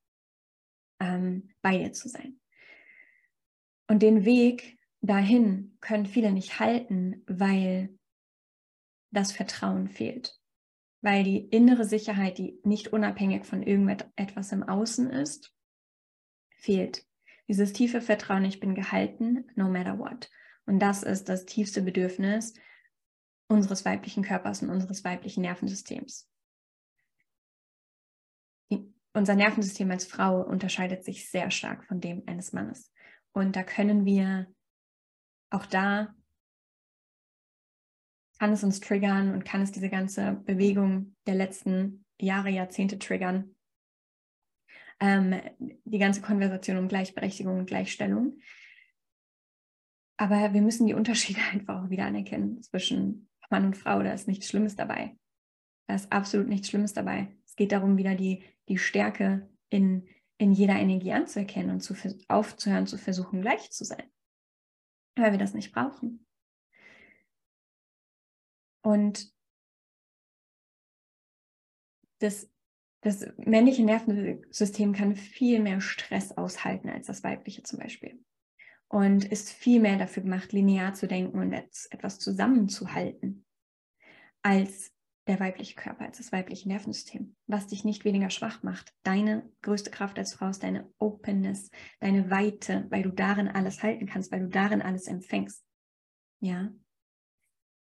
[1.01, 2.39] ähm, bei dir zu sein.
[3.87, 7.89] Und den Weg dahin können viele nicht halten, weil
[9.15, 10.39] das Vertrauen fehlt,
[11.01, 15.53] weil die innere Sicherheit, die nicht unabhängig von irgendetwas im Außen ist,
[16.57, 17.05] fehlt.
[17.47, 20.29] Dieses tiefe Vertrauen, ich bin gehalten, no matter what.
[20.65, 22.53] Und das ist das tiefste Bedürfnis
[23.47, 26.27] unseres weiblichen Körpers und unseres weiblichen Nervensystems
[29.15, 32.91] unser Nervensystem als Frau unterscheidet sich sehr stark von dem eines Mannes.
[33.31, 34.47] Und da können wir
[35.49, 36.13] auch da
[38.37, 43.55] kann es uns triggern und kann es diese ganze Bewegung der letzten Jahre, Jahrzehnte triggern.
[44.99, 48.39] Ähm, die ganze Konversation um Gleichberechtigung und Gleichstellung.
[50.17, 54.01] Aber wir müssen die Unterschiede einfach auch wieder anerkennen zwischen Mann und Frau.
[54.01, 55.17] Da ist nichts Schlimmes dabei.
[55.87, 57.35] Da ist absolut nichts Schlimmes dabei.
[57.45, 60.07] Es geht darum, wieder die, die Stärke in,
[60.37, 61.95] in jeder Energie anzuerkennen und zu,
[62.27, 64.03] aufzuhören, zu versuchen, gleich zu sein.
[65.15, 66.24] Weil wir das nicht brauchen.
[68.85, 69.33] Und
[72.19, 72.47] das,
[73.01, 78.23] das männliche Nervensystem kann viel mehr Stress aushalten als das weibliche zum Beispiel.
[78.87, 83.47] Und ist viel mehr dafür gemacht, linear zu denken und etwas zusammenzuhalten,
[84.43, 84.93] als
[85.25, 88.93] der weibliche Körper, als das weibliche Nervensystem, was dich nicht weniger schwach macht.
[89.01, 94.05] Deine größte Kraft als Frau ist deine Openness, deine Weite, weil du darin alles halten
[94.05, 95.65] kannst, weil du darin alles empfängst.
[96.39, 96.71] Ja,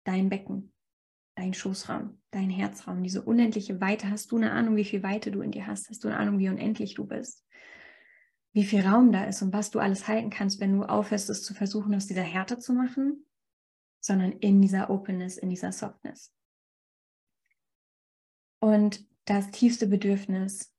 [0.05, 0.72] dein Becken,
[1.35, 4.11] dein Schoßraum, dein Herzraum, diese unendliche Weite.
[4.11, 5.89] Hast du eine Ahnung, wie viel Weite du in dir hast?
[5.89, 7.47] Hast du eine Ahnung, wie unendlich du bist?
[8.53, 11.43] Wie viel Raum da ist und was du alles halten kannst, wenn du aufhörst, es
[11.43, 13.25] zu versuchen, aus dieser Härte zu machen,
[14.01, 16.35] sondern in dieser Openness, in dieser Softness.
[18.61, 20.73] Und das tiefste Bedürfnis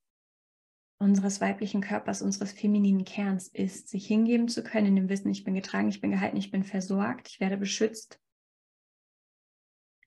[0.99, 5.43] unseres weiblichen Körpers, unseres femininen Kerns ist, sich hingeben zu können in dem Wissen, ich
[5.43, 8.21] bin getragen, ich bin gehalten, ich bin versorgt, ich werde beschützt,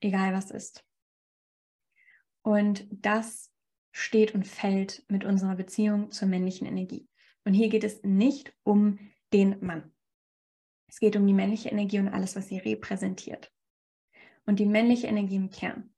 [0.01, 0.83] egal was ist.
[2.43, 3.51] Und das
[3.91, 7.07] steht und fällt mit unserer Beziehung zur männlichen Energie.
[7.45, 8.99] Und hier geht es nicht um
[9.33, 9.93] den Mann.
[10.87, 13.51] Es geht um die männliche Energie und alles, was sie repräsentiert.
[14.45, 15.93] Und die männliche Energie im Kern.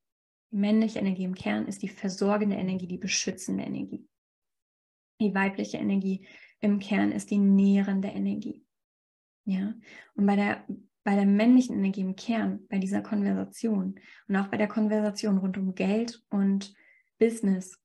[0.51, 4.07] Die männliche Energie im Kern ist die versorgende Energie, die beschützende Energie.
[5.21, 6.27] Die weibliche Energie
[6.59, 8.65] im Kern ist die nährende Energie.
[9.45, 9.73] Ja,
[10.15, 10.65] und bei der
[11.03, 15.57] bei der männlichen Energie im Kern, bei dieser Konversation und auch bei der Konversation rund
[15.57, 16.73] um Geld und
[17.17, 17.79] Business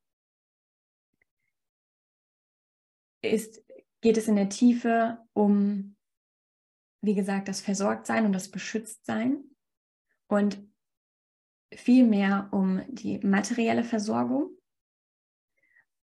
[3.22, 3.64] ist,
[4.00, 5.96] geht es in der Tiefe um,
[7.00, 9.44] wie gesagt, das Versorgtsein und das Beschütztsein
[10.26, 10.62] und
[11.74, 14.50] viel mehr um die materielle Versorgung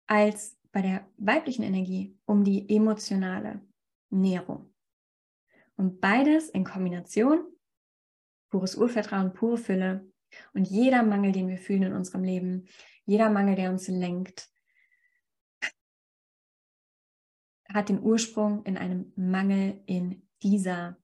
[0.06, 3.60] als bei der weiblichen Energie um die emotionale
[4.10, 4.72] Nährung.
[5.78, 7.46] Und beides in Kombination,
[8.50, 10.10] pures Urvertrauen, pure Fülle
[10.52, 12.66] und jeder Mangel, den wir fühlen in unserem Leben,
[13.04, 14.50] jeder Mangel, der uns lenkt,
[17.72, 20.98] hat den Ursprung in einem Mangel in dieser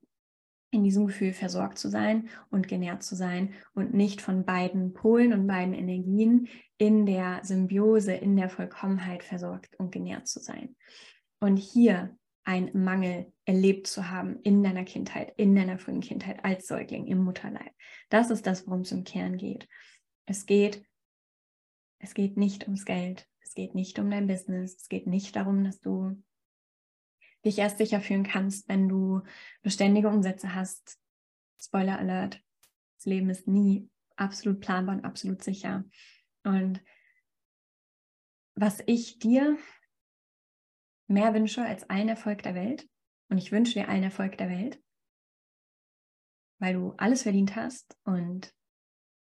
[0.70, 5.32] in diesem Gefühl versorgt zu sein und genährt zu sein und nicht von beiden Polen
[5.32, 6.48] und beiden Energien
[6.78, 10.74] in der Symbiose, in der Vollkommenheit versorgt und genährt zu sein.
[11.38, 16.66] Und hier ein Mangel erlebt zu haben in deiner Kindheit, in deiner frühen Kindheit als
[16.66, 17.72] Säugling im Mutterleib.
[18.08, 19.68] Das ist das, worum es im Kern geht.
[20.26, 20.84] Es geht,
[21.98, 25.64] es geht nicht ums Geld, es geht nicht um dein Business, es geht nicht darum,
[25.64, 26.22] dass du
[27.44, 29.22] dich erst sicher fühlen kannst, wenn du
[29.62, 30.98] beständige Umsätze hast.
[31.60, 32.42] Spoiler Alert,
[32.96, 35.84] das Leben ist nie absolut planbar und absolut sicher.
[36.42, 36.82] Und
[38.54, 39.58] was ich dir
[41.06, 42.88] mehr wünsche als allen Erfolg der Welt.
[43.28, 44.82] Und ich wünsche dir allen Erfolg der Welt,
[46.58, 47.96] weil du alles verdient hast.
[48.04, 48.54] Und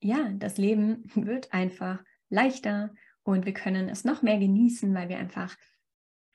[0.02, 2.94] ja, das Leben wird einfach leichter
[3.24, 5.56] und wir können es noch mehr genießen, weil wir einfach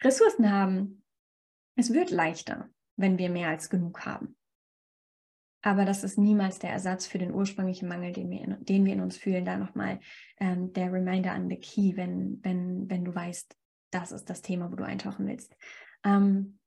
[0.02, 1.04] Ressourcen haben.
[1.76, 4.36] Es wird leichter, wenn wir mehr als genug haben.
[5.62, 8.92] Aber das ist niemals der Ersatz für den ursprünglichen Mangel, den wir in, den wir
[8.92, 9.44] in uns fühlen.
[9.44, 10.00] Da nochmal
[10.40, 13.56] ähm, der Reminder an the Key, wenn, wenn, wenn du weißt,
[13.92, 15.56] das ist das Thema, wo du eintauchen willst.
[16.04, 16.58] Ähm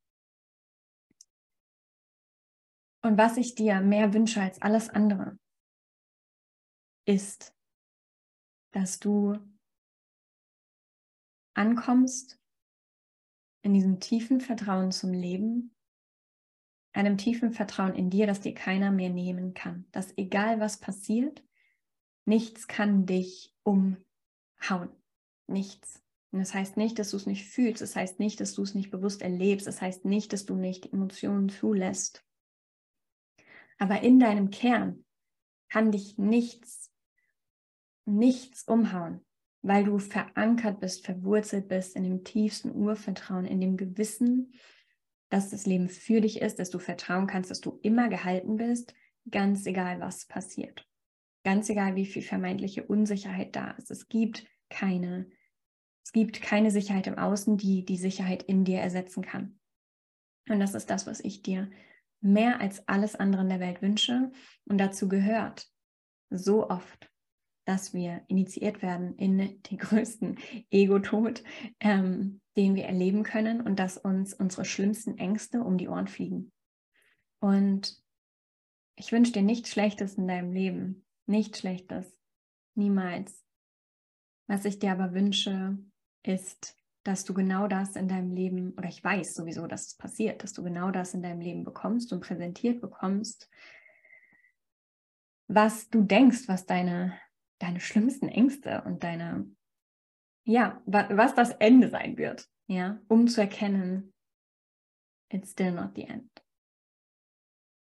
[3.05, 5.37] und was ich dir mehr wünsche als alles andere,
[7.05, 7.55] ist,
[8.71, 9.37] dass du
[11.53, 12.41] ankommst
[13.61, 15.75] in diesem tiefen Vertrauen zum Leben,
[16.93, 21.43] einem tiefen Vertrauen in dir, dass dir keiner mehr nehmen kann, dass egal was passiert,
[22.25, 24.89] nichts kann dich umhauen,
[25.45, 26.01] nichts.
[26.31, 27.83] Und das heißt nicht, dass du es nicht fühlst.
[27.83, 29.67] Das heißt nicht, dass du es nicht bewusst erlebst.
[29.67, 32.25] Das heißt nicht, dass du nicht Emotionen zulässt.
[33.77, 35.05] Aber in deinem Kern
[35.69, 36.91] kann dich nichts,
[38.05, 39.25] nichts umhauen,
[39.61, 44.53] weil du verankert bist, verwurzelt bist in dem tiefsten Urvertrauen, in dem Gewissen,
[45.29, 48.93] dass das Leben für dich ist, dass du vertrauen kannst, dass du immer gehalten bist,
[49.29, 50.87] ganz egal, was passiert.
[51.43, 53.91] Ganz egal, wie viel vermeintliche Unsicherheit da ist.
[53.91, 55.29] Es gibt keine
[56.05, 59.59] es gibt keine Sicherheit im Außen, die die Sicherheit in dir ersetzen kann.
[60.47, 61.71] Und das ist das, was ich dir
[62.25, 64.31] mehr als alles andere in der Welt wünsche.
[64.65, 65.67] Und dazu gehört
[66.29, 67.11] so oft,
[67.65, 70.37] dass wir initiiert werden in den größten
[70.69, 71.43] Ego-Tod,
[71.79, 76.51] ähm, den wir erleben können und dass uns unsere schlimmsten Ängste um die Ohren fliegen.
[77.39, 77.95] Und
[78.95, 81.05] ich wünsche dir nichts Schlechtes in deinem Leben.
[81.27, 82.17] Nichts Schlechtes.
[82.75, 83.43] Niemals.
[84.47, 85.77] Was ich dir aber wünsche,
[86.23, 90.43] ist, dass du genau das in deinem Leben, oder ich weiß sowieso, dass es passiert,
[90.43, 93.47] dass du genau das in deinem Leben bekommst und präsentiert bekommst,
[95.47, 97.15] was du denkst, was deine,
[97.59, 99.47] deine schlimmsten Ängste und deine,
[100.45, 104.11] ja, was das Ende sein wird, ja, um zu erkennen,
[105.29, 106.31] it's still not the end.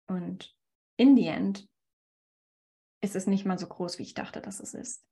[0.09, 0.57] Und
[0.97, 1.69] in the end
[3.01, 5.07] ist es nicht mal so groß, wie ich dachte, dass es ist.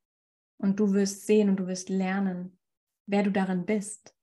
[0.59, 2.59] Und du wirst sehen und du wirst lernen,
[3.07, 4.15] wer du darin bist.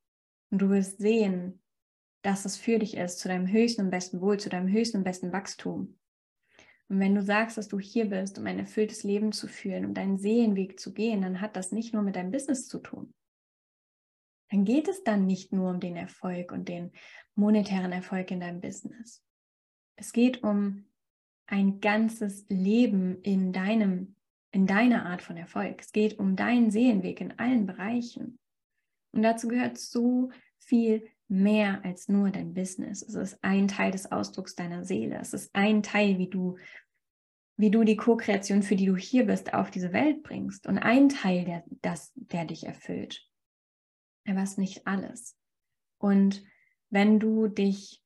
[0.51, 1.61] Und du wirst sehen,
[2.21, 5.03] dass es für dich ist, zu deinem höchsten und besten Wohl, zu deinem höchsten und
[5.03, 5.97] besten Wachstum.
[6.89, 9.93] Und wenn du sagst, dass du hier bist, um ein erfülltes Leben zu führen, um
[9.93, 13.13] deinen Seelenweg zu gehen, dann hat das nicht nur mit deinem Business zu tun.
[14.49, 16.91] Dann geht es dann nicht nur um den Erfolg und den
[17.35, 19.23] monetären Erfolg in deinem Business.
[19.95, 20.85] Es geht um
[21.45, 24.15] ein ganzes Leben in deinem,
[24.51, 25.81] in deiner Art von Erfolg.
[25.81, 28.39] Es geht um deinen Seelenweg in allen Bereichen.
[29.11, 33.01] Und dazu gehört so viel mehr als nur dein Business.
[33.01, 35.19] Es ist ein Teil des Ausdrucks deiner Seele.
[35.19, 36.57] Es ist ein Teil, wie du,
[37.57, 40.67] wie du die Co-Kreation, für die du hier bist, auf diese Welt bringst.
[40.67, 43.23] Und ein Teil, der, das, der dich erfüllt.
[44.27, 45.37] Aber es ist nicht alles.
[45.99, 46.43] Und
[46.89, 48.01] wenn du dich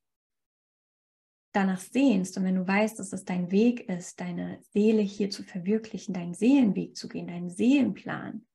[1.53, 5.43] danach sehnst und wenn du weißt, dass es dein Weg ist, deine Seele hier zu
[5.43, 8.45] verwirklichen, deinen Seelenweg zu gehen, deinen Seelenplan,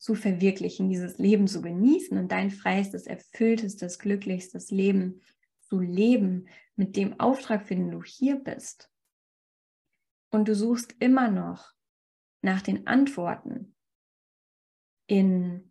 [0.00, 5.20] zu verwirklichen, dieses Leben zu genießen und dein freiestes, erfülltestes, glücklichstes Leben
[5.60, 8.90] zu leben mit dem Auftrag, für den du hier bist.
[10.30, 11.74] Und du suchst immer noch
[12.40, 13.76] nach den Antworten
[15.06, 15.70] in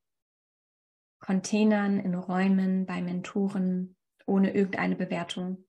[1.20, 5.66] Containern, in Räumen, bei Mentoren, ohne irgendeine Bewertung,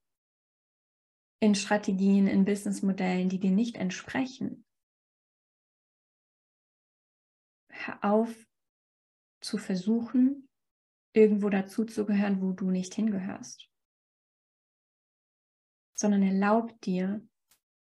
[1.41, 4.67] in Strategien, in Businessmodellen, die dir nicht entsprechen.
[7.71, 8.50] Hör auf,
[9.41, 10.49] zu versuchen,
[11.13, 13.69] irgendwo dazuzugehören, wo du nicht hingehörst,
[15.95, 17.27] sondern erlaub dir,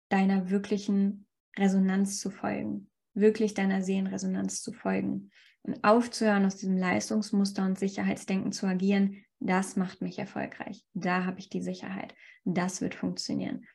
[0.09, 5.31] deiner wirklichen Resonanz zu folgen, wirklich deiner Seelenresonanz zu folgen
[5.61, 10.83] und aufzuhören, aus diesem Leistungsmuster und Sicherheitsdenken zu agieren, das macht mich erfolgreich.
[10.93, 12.13] Da habe ich die Sicherheit.
[12.43, 13.65] Das wird funktionieren.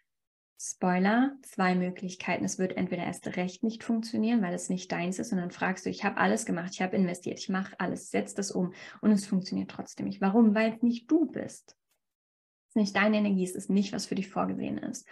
[0.59, 2.45] Spoiler, zwei Möglichkeiten.
[2.45, 5.85] Es wird entweder erst recht nicht funktionieren, weil es nicht deins ist und dann fragst
[5.85, 9.11] du, ich habe alles gemacht, ich habe investiert, ich mache alles, setz das um und
[9.11, 10.21] es funktioniert trotzdem nicht.
[10.21, 10.55] Warum?
[10.55, 11.77] Weil es nicht du bist.
[12.69, 15.09] Es ist nicht deine Energie, es ist nicht, was für dich vorgesehen ist.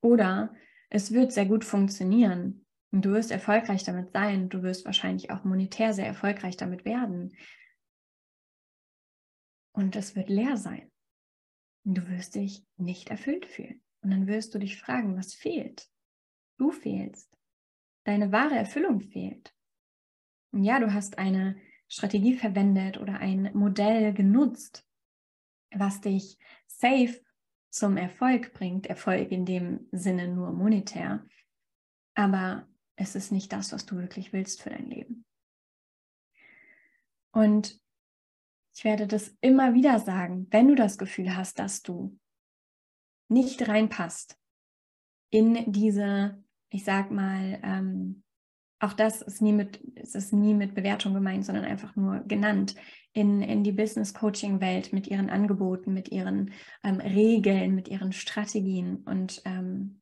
[0.00, 0.54] Oder
[0.90, 5.42] es wird sehr gut funktionieren und du wirst erfolgreich damit sein, du wirst wahrscheinlich auch
[5.44, 7.36] monetär sehr erfolgreich damit werden.
[9.72, 10.92] Und es wird leer sein.
[11.82, 13.83] Du wirst dich nicht erfüllt fühlen.
[14.04, 15.88] Und dann wirst du dich fragen, was fehlt?
[16.58, 17.36] Du fehlst.
[18.04, 19.54] Deine wahre Erfüllung fehlt.
[20.52, 21.56] Und ja, du hast eine
[21.88, 24.86] Strategie verwendet oder ein Modell genutzt,
[25.70, 26.36] was dich
[26.66, 27.18] safe
[27.70, 28.86] zum Erfolg bringt.
[28.86, 31.26] Erfolg in dem Sinne nur monetär.
[32.14, 35.24] Aber es ist nicht das, was du wirklich willst für dein Leben.
[37.32, 37.80] Und
[38.76, 42.18] ich werde das immer wieder sagen, wenn du das Gefühl hast, dass du
[43.28, 44.38] nicht reinpasst
[45.30, 48.22] in diese, ich sag mal, ähm,
[48.80, 52.74] auch das ist nie mit, ist nie mit Bewertung gemeint, sondern einfach nur genannt,
[53.12, 56.52] in, in die Business Coaching Welt mit ihren Angeboten, mit ihren
[56.82, 60.00] ähm, Regeln, mit ihren Strategien und ähm,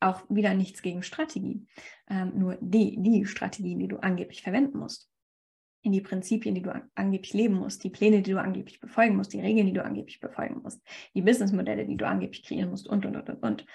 [0.00, 1.66] auch wieder nichts gegen Strategie,
[2.08, 5.10] ähm, nur die, die Strategien, die du angeblich verwenden musst
[5.86, 9.32] in die Prinzipien, die du angeblich leben musst, die Pläne, die du angeblich befolgen musst,
[9.32, 10.82] die Regeln, die du angeblich befolgen musst,
[11.14, 13.66] die Businessmodelle, die du angeblich kreieren musst und, und, und, und, und.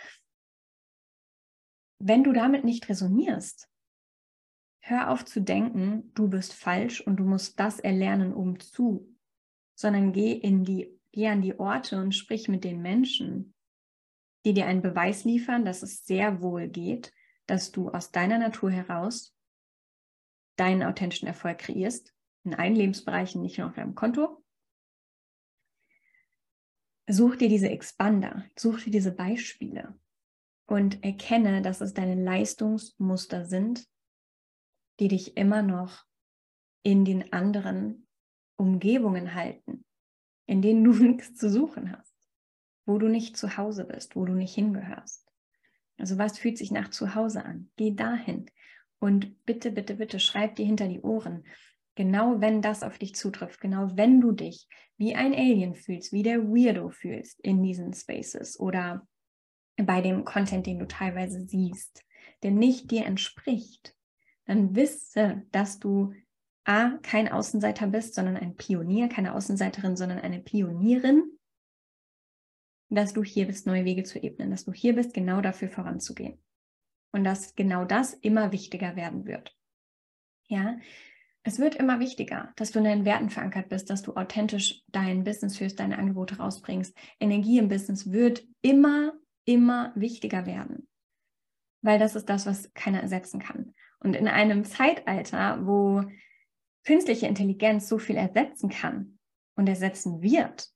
[1.99, 3.69] Wenn du damit nicht resonierst,
[4.81, 9.15] hör auf zu denken, du bist falsch und du musst das erlernen, um zu,
[9.75, 13.53] sondern geh in die, geh an die Orte und sprich mit den Menschen,
[14.45, 17.13] die dir einen Beweis liefern, dass es sehr wohl geht,
[17.45, 19.33] dass du aus deiner Natur heraus
[20.61, 24.43] deinen authentischen Erfolg kreierst, in allen Lebensbereichen, nicht nur auf deinem Konto.
[27.09, 29.99] Such dir diese Expander, such dir diese Beispiele
[30.67, 33.87] und erkenne, dass es deine Leistungsmuster sind,
[34.99, 36.05] die dich immer noch
[36.83, 38.07] in den anderen
[38.55, 39.83] Umgebungen halten,
[40.45, 42.15] in denen du nichts zu suchen hast,
[42.85, 45.27] wo du nicht zu Hause bist, wo du nicht hingehörst.
[45.97, 47.71] Also was fühlt sich nach zu Hause an?
[47.77, 48.45] Geh dahin.
[49.01, 51.43] Und bitte, bitte, bitte schreib dir hinter die Ohren,
[51.95, 56.21] genau wenn das auf dich zutrifft, genau wenn du dich wie ein Alien fühlst, wie
[56.21, 59.07] der Weirdo fühlst in diesen Spaces oder
[59.75, 62.05] bei dem Content, den du teilweise siehst,
[62.43, 63.95] der nicht dir entspricht,
[64.45, 66.13] dann wisse, dass du
[66.63, 71.23] A, kein Außenseiter bist, sondern ein Pionier, keine Außenseiterin, sondern eine Pionierin,
[72.89, 76.37] dass du hier bist, neue Wege zu ebnen, dass du hier bist, genau dafür voranzugehen.
[77.11, 79.55] Und dass genau das immer wichtiger werden wird.
[80.47, 80.77] Ja,
[81.43, 85.23] es wird immer wichtiger, dass du in deinen Werten verankert bist, dass du authentisch dein
[85.23, 86.95] Business führst, deine Angebote rausbringst.
[87.19, 89.13] Energie im Business wird immer,
[89.45, 90.87] immer wichtiger werden.
[91.81, 93.73] Weil das ist das, was keiner ersetzen kann.
[93.99, 96.03] Und in einem Zeitalter, wo
[96.85, 99.17] künstliche Intelligenz so viel ersetzen kann
[99.55, 100.69] und ersetzen wird,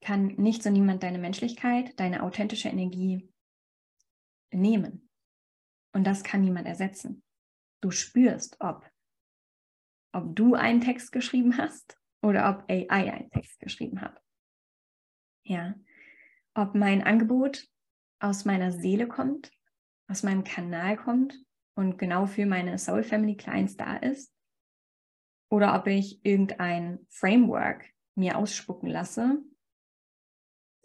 [0.00, 3.28] kann nicht so niemand deine Menschlichkeit, deine authentische Energie
[4.50, 5.08] nehmen.
[5.92, 7.22] Und das kann niemand ersetzen.
[7.82, 8.88] Du spürst, ob,
[10.12, 14.22] ob du einen Text geschrieben hast oder ob AI einen Text geschrieben hat.
[15.44, 15.74] Ja,
[16.54, 17.68] ob mein Angebot
[18.20, 19.50] aus meiner Seele kommt,
[20.08, 21.34] aus meinem Kanal kommt
[21.74, 24.32] und genau für meine Soul Family Clients da ist,
[25.50, 27.84] oder ob ich irgendein Framework
[28.14, 29.42] mir ausspucken lasse,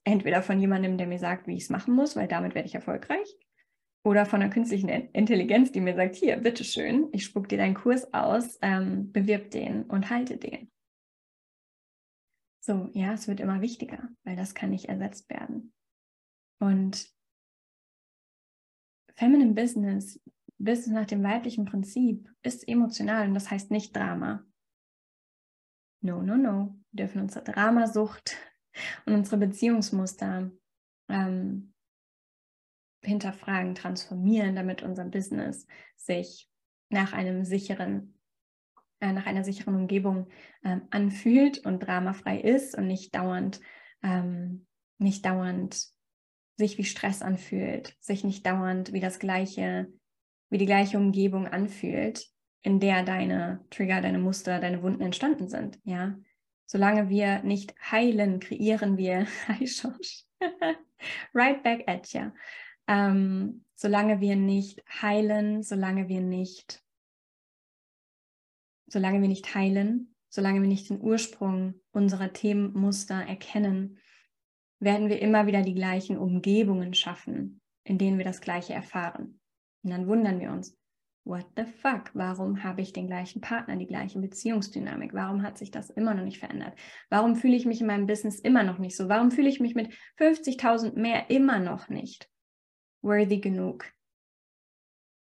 [0.03, 2.75] entweder von jemandem, der mir sagt, wie ich es machen muss, weil damit werde ich
[2.75, 3.27] erfolgreich,
[4.07, 8.13] oder von einer künstlichen Intelligenz, die mir sagt, hier, bitteschön, ich spuck dir deinen Kurs
[8.13, 10.71] aus, ähm, bewirb den und halte den.
[12.63, 15.73] So, ja, es wird immer wichtiger, weil das kann nicht ersetzt werden.
[16.59, 17.13] Und
[19.15, 20.21] Feminine Business,
[20.57, 24.45] Business nach dem weiblichen Prinzip, ist emotional und das heißt nicht Drama.
[26.01, 26.79] No, no, no.
[26.91, 28.37] Wir dürfen unsere Dramasucht
[29.05, 30.49] und unsere Beziehungsmuster
[31.09, 31.73] ähm,
[33.01, 36.49] hinterfragen, transformieren, damit unser Business sich
[36.89, 38.15] nach einem sicheren,
[38.99, 40.27] äh, nach einer sicheren Umgebung
[40.63, 43.59] ähm, anfühlt und dramafrei ist und nicht dauernd,
[44.03, 44.65] ähm,
[44.97, 45.87] nicht dauernd
[46.57, 49.87] sich wie Stress anfühlt, sich nicht dauernd wie das gleiche,
[50.49, 52.27] wie die gleiche Umgebung anfühlt,
[52.63, 55.79] in der deine Trigger, deine Muster, deine Wunden entstanden sind.
[55.83, 56.17] Ja,
[56.65, 59.27] solange wir nicht heilen, kreieren wir.
[59.47, 60.25] Hi, Josh.
[61.33, 62.31] right back at ya
[62.87, 66.83] ähm, solange wir nicht heilen, solange wir nicht,
[68.87, 73.99] solange wir nicht heilen, solange wir nicht den Ursprung unserer Themenmuster erkennen,
[74.79, 79.39] werden wir immer wieder die gleichen Umgebungen schaffen, in denen wir das Gleiche erfahren.
[79.83, 80.77] Und dann wundern wir uns,
[81.23, 85.13] what the fuck, warum habe ich den gleichen Partner, die gleiche Beziehungsdynamik?
[85.13, 86.77] Warum hat sich das immer noch nicht verändert?
[87.09, 89.09] Warum fühle ich mich in meinem Business immer noch nicht so?
[89.09, 92.29] Warum fühle ich mich mit 50.000 mehr immer noch nicht?
[93.01, 93.85] Worthy genug,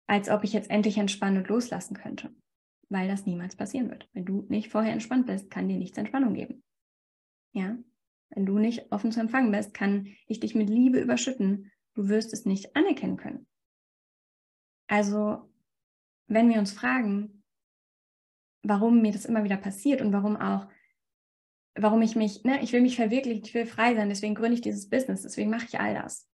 [0.07, 2.35] als ob ich jetzt endlich entspannen und loslassen könnte,
[2.89, 4.09] weil das niemals passieren wird.
[4.13, 6.63] Wenn du nicht vorher entspannt bist, kann dir nichts Entspannung geben.
[7.53, 7.77] Ja,
[8.29, 11.71] wenn du nicht offen zu empfangen bist, kann ich dich mit Liebe überschütten.
[11.93, 13.47] Du wirst es nicht anerkennen können.
[14.87, 15.49] Also,
[16.27, 17.43] wenn wir uns fragen,
[18.63, 20.67] warum mir das immer wieder passiert und warum auch,
[21.75, 24.61] warum ich mich, ne, ich will mich verwirklichen, ich will frei sein, deswegen gründe ich
[24.61, 26.30] dieses Business, deswegen mache ich all das.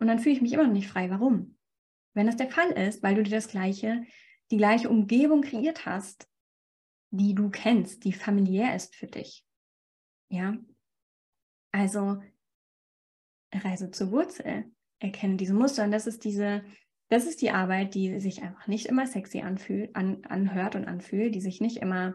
[0.00, 1.10] Und dann fühle ich mich immer noch nicht frei.
[1.10, 1.56] Warum?
[2.14, 4.04] Wenn das der Fall ist, weil du dir das gleiche,
[4.50, 6.28] die gleiche Umgebung kreiert hast,
[7.10, 9.44] die du kennst, die familiär ist für dich.
[10.28, 10.56] Ja.
[11.72, 12.20] Also
[13.52, 16.64] Reise zur Wurzel, erkenne diese Muster und das ist diese,
[17.08, 21.34] das ist die Arbeit, die sich einfach nicht immer sexy anfühlt, an, anhört und anfühlt,
[21.34, 22.14] die sich nicht immer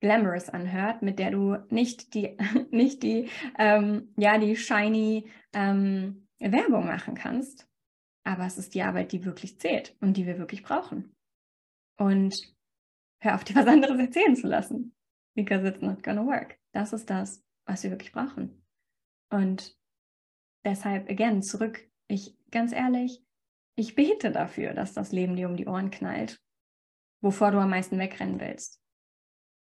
[0.00, 2.36] glamorous anhört, mit der du nicht die,
[2.70, 3.28] nicht die,
[3.58, 7.68] ähm, ja, die shiny ähm, Werbung machen kannst,
[8.24, 11.14] aber es ist die Arbeit, die wirklich zählt und die wir wirklich brauchen.
[11.96, 12.34] Und
[13.20, 14.94] hör auf, dir was anderes erzählen zu lassen,
[15.34, 16.58] because it's not gonna work.
[16.72, 18.62] Das ist das, was wir wirklich brauchen.
[19.30, 19.76] Und
[20.64, 23.24] deshalb, again, zurück, ich, ganz ehrlich,
[23.76, 26.40] ich bete dafür, dass das Leben dir um die Ohren knallt,
[27.22, 28.83] wovor du am meisten wegrennen willst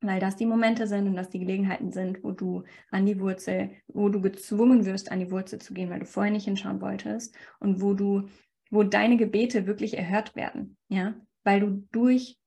[0.01, 3.71] weil das die Momente sind und das die Gelegenheiten sind, wo du an die Wurzel,
[3.87, 7.35] wo du gezwungen wirst, an die Wurzel zu gehen, weil du vorher nicht hinschauen wolltest
[7.59, 8.29] und wo du,
[8.69, 12.37] wo deine Gebete wirklich erhört werden, ja, weil du durch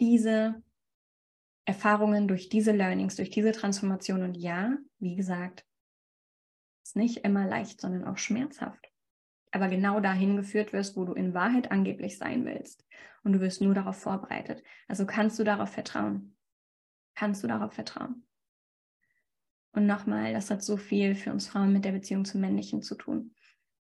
[0.00, 0.62] diese
[1.66, 5.64] Erfahrungen, durch diese Learnings, durch diese Transformation und ja, wie gesagt,
[6.84, 8.90] ist nicht immer leicht, sondern auch schmerzhaft.
[9.50, 12.84] Aber genau dahin geführt wirst, wo du in Wahrheit angeblich sein willst.
[13.22, 14.62] Und du wirst nur darauf vorbereitet.
[14.88, 16.34] Also kannst du darauf vertrauen
[17.14, 18.26] kannst du darauf vertrauen.
[19.72, 22.94] Und nochmal, das hat so viel für uns Frauen mit der Beziehung zum Männlichen zu
[22.94, 23.34] tun.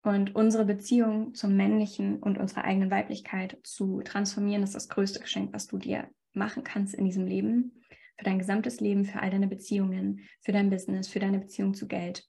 [0.02, 5.52] Und unsere Beziehung zum Männlichen und unserer eigenen Weiblichkeit zu transformieren, ist das größte Geschenk,
[5.52, 7.82] was du dir machen kannst in diesem Leben,
[8.16, 11.86] für dein gesamtes Leben, für all deine Beziehungen, für dein Business, für deine Beziehung zu
[11.88, 12.24] Geld,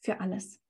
[0.00, 0.60] für alles.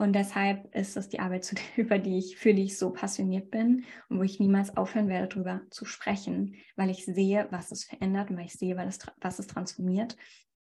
[0.00, 4.18] Und deshalb ist es die Arbeit, über die ich, für ich so passioniert bin und
[4.18, 8.38] wo ich niemals aufhören werde, darüber zu sprechen, weil ich sehe, was es verändert und
[8.38, 10.16] weil ich sehe, was es transformiert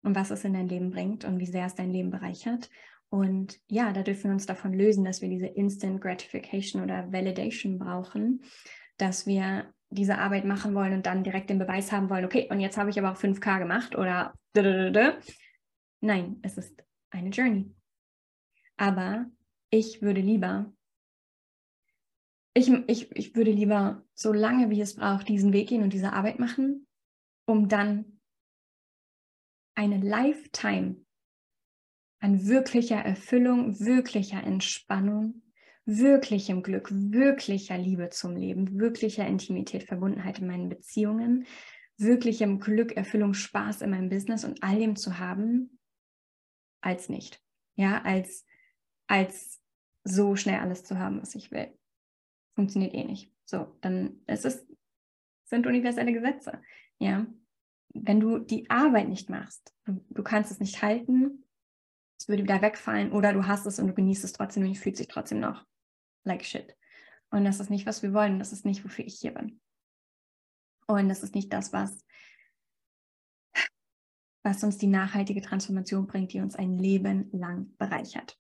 [0.03, 2.71] und was es in dein Leben bringt und wie sehr es dein Leben bereichert.
[3.11, 7.79] Und ja, da dürfen wir uns davon lösen, dass wir diese Instant Gratification oder Validation
[7.79, 8.41] brauchen,
[8.97, 12.61] dass wir diese Arbeit machen wollen und dann direkt den Beweis haben wollen, okay, und
[12.61, 14.33] jetzt habe ich aber auch 5K gemacht oder
[16.01, 17.76] nein, es ist eine Journey.
[18.77, 19.27] Aber
[19.71, 20.73] ich würde lieber,
[22.55, 26.13] ich, ich, ich würde lieber so lange wie es braucht, diesen Weg gehen und diese
[26.13, 26.87] Arbeit machen,
[27.47, 28.21] um dann
[29.75, 30.97] eine Lifetime
[32.21, 35.43] an wirklicher Erfüllung, wirklicher Entspannung,
[35.85, 41.47] wirklichem Glück, wirklicher Liebe zum Leben, wirklicher Intimität, Verbundenheit in meinen Beziehungen,
[41.99, 45.79] wirklichem Glück, Erfüllung, Spaß in meinem Business und all dem zu haben,
[46.81, 47.41] als nicht.
[47.77, 48.45] Ja, als,
[49.07, 49.61] als
[50.05, 51.77] so schnell alles zu haben, was ich will.
[52.55, 53.33] Funktioniert eh nicht.
[53.45, 54.67] So, dann ist es,
[55.45, 56.61] sind universelle Gesetze.
[56.99, 57.27] Ja,
[57.93, 61.45] wenn du die Arbeit nicht machst, du, du kannst es nicht halten,
[62.19, 64.97] es würde wieder wegfallen oder du hast es und du genießt es trotzdem und fühlt
[64.97, 65.65] sich trotzdem noch
[66.25, 66.77] like shit.
[67.31, 68.39] Und das ist nicht, was wir wollen.
[68.39, 69.61] Das ist nicht, wofür ich hier bin.
[70.87, 72.05] Und das ist nicht das, was,
[74.45, 78.39] was uns die nachhaltige Transformation bringt, die uns ein Leben lang bereichert.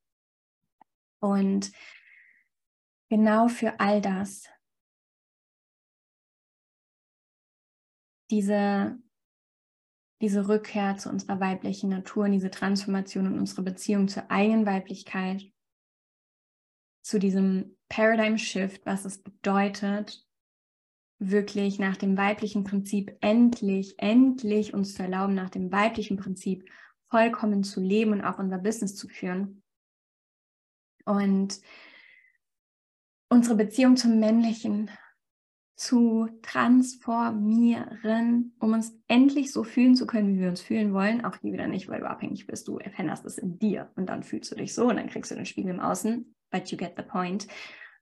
[1.21, 1.73] Und
[3.09, 4.49] genau für all das,
[8.31, 8.99] diese,
[10.21, 15.45] diese Rückkehr zu unserer weiblichen Natur, diese Transformation und unsere Beziehung zur eigenen Weiblichkeit,
[17.03, 20.27] zu diesem Paradigm Shift, was es bedeutet,
[21.19, 26.69] wirklich nach dem weiblichen Prinzip endlich, endlich uns zu erlauben, nach dem weiblichen Prinzip
[27.09, 29.63] vollkommen zu leben und auch unser Business zu führen.
[31.07, 31.59] Und
[33.31, 34.91] unsere Beziehung zum Männlichen
[35.77, 41.25] zu transformieren, um uns endlich so fühlen zu können, wie wir uns fühlen wollen.
[41.25, 42.69] Auch hier wieder nicht, weil du abhängig bist.
[42.69, 45.35] Du veränderst es in dir und dann fühlst du dich so und dann kriegst du
[45.35, 47.47] den Spiegel im Außen but you get the point,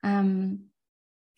[0.02, 0.70] ähm,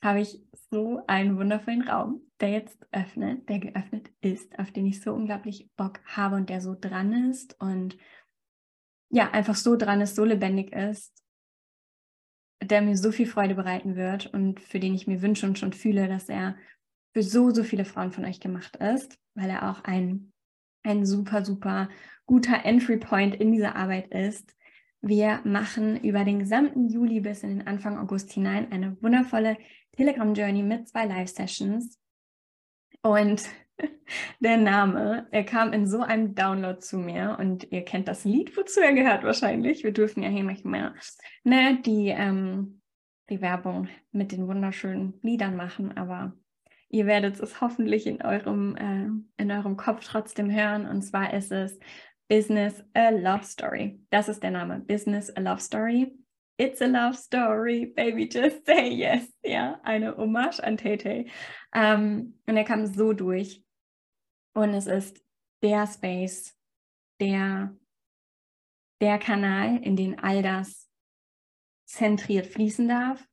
[0.03, 5.01] habe ich so einen wundervollen Raum, der jetzt öffnet, der geöffnet ist, auf den ich
[5.01, 7.97] so unglaublich Bock habe und der so dran ist und
[9.09, 11.25] ja, einfach so dran ist, so lebendig ist,
[12.63, 15.73] der mir so viel Freude bereiten wird und für den ich mir wünsche und schon
[15.73, 16.57] fühle, dass er
[17.13, 20.33] für so, so viele Frauen von euch gemacht ist, weil er auch ein,
[20.83, 21.89] ein super, super
[22.27, 24.57] guter Entry Point in dieser Arbeit ist,
[25.03, 29.57] wir machen über den gesamten Juli bis in den Anfang August hinein eine wundervolle
[29.93, 31.99] Telegram-Journey mit zwei Live-Sessions.
[33.03, 33.43] Und
[34.41, 38.57] der Name, er kam in so einem Download zu mir und ihr kennt das Lied,
[38.57, 39.85] wozu er gehört wahrscheinlich.
[39.85, 40.95] Wir dürfen ja hier nicht mehr
[41.45, 42.81] ne, die, ähm,
[43.31, 46.33] die Werbung mit den wunderschönen Liedern machen, aber
[46.89, 50.87] ihr werdet es hoffentlich in eurem, äh, in eurem Kopf trotzdem hören.
[50.87, 51.79] Und zwar ist es
[52.29, 54.01] Business a Love Story.
[54.11, 54.81] Das ist der Name.
[54.81, 56.13] Business a Love Story.
[56.59, 59.29] It's a love story, baby, just say yes.
[59.45, 61.31] Ja, eine Hommage an Tay
[61.75, 63.63] ähm, und er kam so durch.
[64.57, 65.23] Und es ist
[65.63, 66.59] der Space,
[67.21, 67.77] der,
[69.01, 70.89] der Kanal, in den all das
[71.85, 73.27] zentriert fließen darf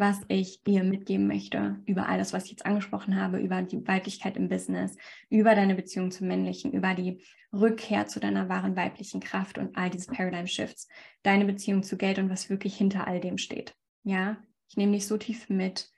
[0.00, 3.86] was ich dir mitgeben möchte über all das, was ich jetzt angesprochen habe, über die
[3.86, 4.96] Weiblichkeit im Business,
[5.28, 7.22] über deine Beziehung zum Männlichen, über die
[7.52, 10.88] Rückkehr zu deiner wahren weiblichen Kraft und all diese Paradigm Shifts,
[11.22, 13.76] deine Beziehung zu Geld und was wirklich hinter all dem steht.
[14.02, 15.90] Ja, ich nehme dich so tief mit.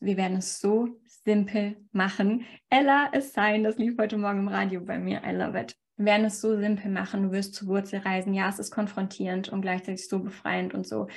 [0.00, 0.88] Wir werden es so
[1.24, 2.46] simpel machen.
[2.70, 5.22] Ella ist sein, das lief heute Morgen im Radio bei mir.
[5.24, 5.76] I love it.
[5.96, 7.24] Wir werden es so simpel machen.
[7.24, 8.32] Du wirst zur Wurzel reisen.
[8.32, 11.08] Ja, es ist konfrontierend und gleichzeitig so befreiend und so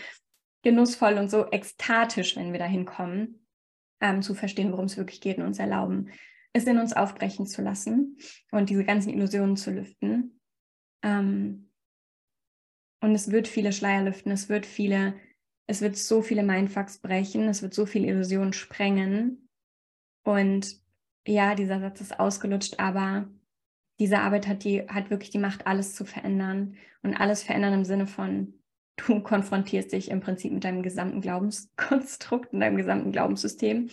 [0.63, 3.45] genussvoll und so ekstatisch, wenn wir dahin kommen,
[4.01, 6.09] ähm, zu verstehen, worum es wirklich geht und uns erlauben,
[6.51, 8.17] es in uns aufbrechen zu lassen
[8.51, 10.39] und diese ganzen Illusionen zu lüften.
[11.01, 11.69] Ähm,
[13.01, 15.15] und es wird viele Schleier lüften, es wird viele,
[15.67, 19.49] es wird so viele Mindfucks brechen, es wird so viele Illusionen sprengen.
[20.23, 20.81] Und
[21.25, 23.29] ja, dieser Satz ist ausgelutscht, aber
[23.99, 27.85] diese Arbeit hat die, hat wirklich die Macht, alles zu verändern und alles verändern im
[27.85, 28.53] Sinne von
[28.97, 33.89] du konfrontierst dich im Prinzip mit deinem gesamten Glaubenskonstrukt und deinem gesamten Glaubenssystem.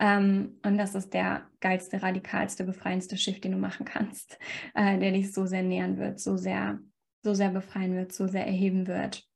[0.00, 4.38] Ähm, und das ist der geilste, radikalste, befreiendste Shift, den du machen kannst,
[4.74, 6.78] äh, der dich so sehr nähern wird, so sehr,
[7.24, 9.27] so sehr befreien wird, so sehr erheben wird,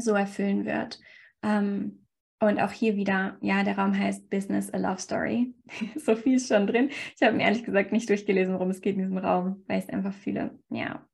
[0.00, 1.00] so erfüllen wird.
[1.42, 2.04] Ähm,
[2.40, 5.54] und auch hier wieder, ja, der Raum heißt Business a Love Story.
[5.96, 6.90] so viel ist schon drin.
[7.16, 9.88] Ich habe mir ehrlich gesagt nicht durchgelesen, worum es geht in diesem Raum, weil es
[9.88, 11.04] einfach viele, ja.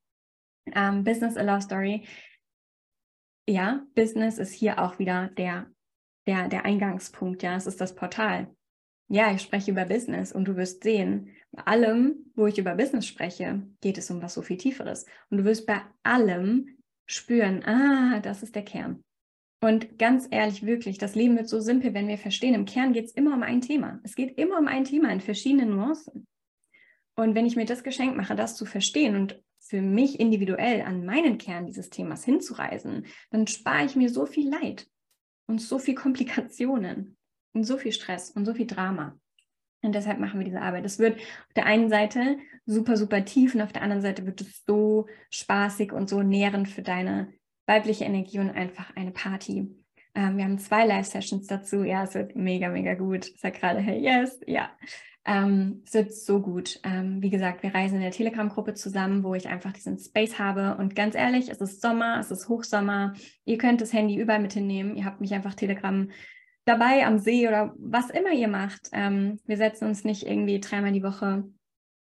[0.73, 2.05] Ähm, Business a Love Story
[3.47, 5.67] ja, Business ist hier auch wieder der,
[6.27, 8.53] der, der Eingangspunkt, ja, es ist das Portal.
[9.07, 13.05] Ja, ich spreche über Business und du wirst sehen, bei allem, wo ich über Business
[13.05, 15.05] spreche, geht es um was so viel Tieferes.
[15.29, 16.74] Und du wirst bei allem
[17.05, 19.03] spüren, ah, das ist der Kern.
[19.61, 23.05] Und ganz ehrlich, wirklich, das Leben wird so simpel, wenn wir verstehen, im Kern geht
[23.05, 23.99] es immer um ein Thema.
[24.03, 26.27] Es geht immer um ein Thema in verschiedenen Nuancen.
[27.15, 31.05] Und wenn ich mir das Geschenk mache, das zu verstehen und für mich individuell an
[31.05, 34.87] meinen Kern dieses Themas hinzureisen, dann spare ich mir so viel Leid
[35.47, 37.17] und so viel Komplikationen
[37.53, 39.17] und so viel Stress und so viel Drama.
[39.85, 40.85] Und deshalb machen wir diese Arbeit.
[40.85, 44.41] Es wird auf der einen Seite super, super tief und auf der anderen Seite wird
[44.41, 47.31] es so spaßig und so nährend für deine
[47.67, 49.75] weibliche Energie und einfach eine Party.
[50.15, 51.83] Ähm, wir haben zwei Live-Sessions dazu.
[51.83, 53.27] Ja, es wird mega, mega gut.
[53.27, 54.69] Ich sage gerade, hey, yes, ja.
[55.27, 56.79] Ähm, es wird so gut.
[56.83, 60.77] Ähm, wie gesagt, wir reisen in der Telegram-Gruppe zusammen, wo ich einfach diesen Space habe.
[60.77, 63.13] Und ganz ehrlich, es ist Sommer, es ist Hochsommer.
[63.43, 64.95] Ihr könnt das Handy überall mit hinnehmen.
[64.95, 66.09] Ihr habt mich einfach Telegram
[66.65, 68.89] dabei am See oder was immer ihr macht.
[68.91, 71.45] Ähm, wir setzen uns nicht irgendwie dreimal die Woche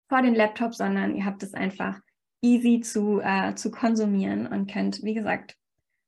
[0.09, 2.01] vor den Laptop, sondern ihr habt es einfach
[2.43, 5.57] easy zu, äh, zu konsumieren und könnt, wie gesagt,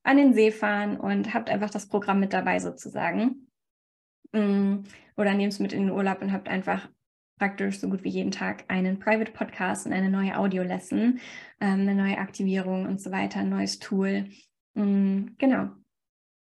[0.03, 3.47] an den See fahren und habt einfach das Programm mit dabei sozusagen.
[4.31, 4.83] Mm,
[5.17, 6.87] oder nehmt es mit in den Urlaub und habt einfach
[7.39, 11.19] praktisch so gut wie jeden Tag einen Private Podcast und eine neue Audio-Lesson,
[11.59, 14.29] ähm, eine neue Aktivierung und so weiter, ein neues Tool.
[14.75, 15.71] Mm, genau.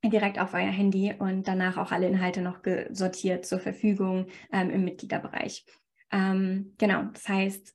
[0.05, 4.85] Direkt auf euer Handy und danach auch alle Inhalte noch sortiert zur Verfügung ähm, im
[4.85, 5.65] Mitgliederbereich.
[6.13, 7.75] Ähm, genau, das heißt,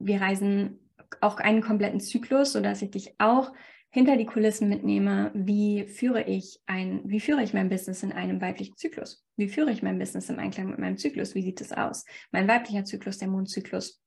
[0.00, 0.90] wir reisen
[1.20, 3.52] auch einen kompletten Zyklus, sodass ich dich auch
[3.90, 8.40] hinter die Kulissen mitnehme, wie führe ich ein, wie führe ich mein Business in einem
[8.40, 9.24] weiblichen Zyklus?
[9.36, 11.34] Wie führe ich mein Business im Einklang mit meinem Zyklus?
[11.34, 12.04] Wie sieht es aus?
[12.30, 14.00] Mein weiblicher Zyklus, der Mondzyklus.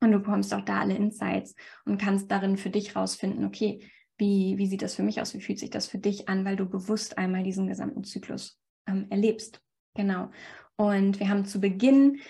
[0.00, 3.80] Und du bekommst auch da alle Insights und kannst darin für dich rausfinden, okay,
[4.20, 5.34] wie, wie sieht das für mich aus?
[5.34, 9.06] Wie fühlt sich das für dich an, weil du bewusst einmal diesen gesamten Zyklus ähm,
[9.10, 9.60] erlebst?
[9.94, 10.30] Genau.
[10.76, 12.20] Und wir haben zu Beginn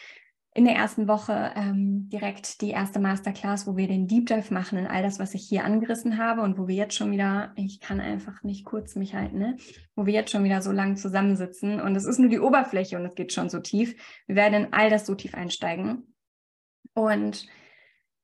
[0.52, 4.78] in der ersten Woche ähm, direkt die erste Masterclass, wo wir den Deep Dive machen
[4.78, 7.78] in all das, was ich hier angerissen habe und wo wir jetzt schon wieder, ich
[7.78, 9.56] kann einfach nicht kurz mich halten, ne?
[9.94, 13.06] wo wir jetzt schon wieder so lang zusammensitzen und es ist nur die Oberfläche und
[13.06, 13.94] es geht schon so tief.
[14.26, 16.14] Wir werden in all das so tief einsteigen.
[16.94, 17.46] Und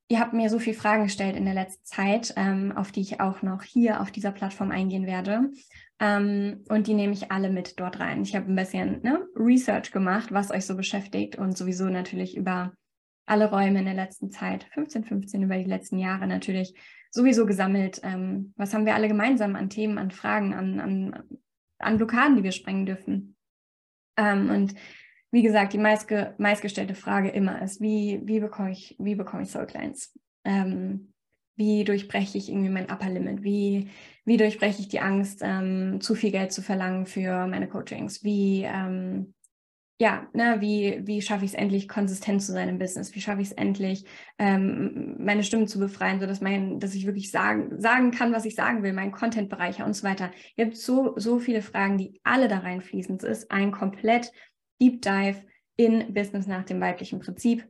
[0.09, 3.21] ihr habt mir so viele Fragen gestellt in der letzten Zeit, ähm, auf die ich
[3.21, 5.51] auch noch hier auf dieser Plattform eingehen werde.
[5.99, 8.23] Ähm, und die nehme ich alle mit dort rein.
[8.23, 12.73] Ich habe ein bisschen ne, Research gemacht, was euch so beschäftigt und sowieso natürlich über
[13.27, 16.75] alle Räume in der letzten Zeit, 15, 15 über die letzten Jahre natürlich
[17.11, 18.01] sowieso gesammelt.
[18.05, 21.25] Ähm, was haben wir alle gemeinsam an Themen, an Fragen, an, an,
[21.79, 23.37] an Blockaden, die wir sprengen dürfen?
[24.17, 24.75] Ähm, und
[25.37, 29.51] wie gesagt, die meistge meistgestellte Frage immer ist, wie, wie bekomme ich, wie bekomme ich
[29.51, 30.19] Soul Clients?
[30.45, 31.13] Ähm,
[31.57, 33.43] wie durchbreche ich irgendwie mein Upper Limit?
[33.43, 33.91] Wie,
[34.25, 38.25] wie durchbreche ich die Angst, ähm, zu viel Geld zu verlangen für meine Coachings?
[38.25, 39.35] Wie, ähm,
[39.99, 43.15] ja, ne, wie, wie schaffe ich es endlich, konsistent zu sein im Business?
[43.15, 44.07] Wie schaffe ich es endlich,
[44.39, 48.55] ähm, meine Stimme zu befreien, sodass mein, dass ich wirklich sagen, sagen kann, was ich
[48.55, 50.31] sagen will, meinen Content bereicher und so weiter.
[50.57, 53.17] Ihr habt so, so viele Fragen, die alle da reinfließen.
[53.17, 54.33] Es ist ein komplett
[54.81, 55.43] Deep Dive
[55.77, 57.69] in Business nach dem weiblichen Prinzip.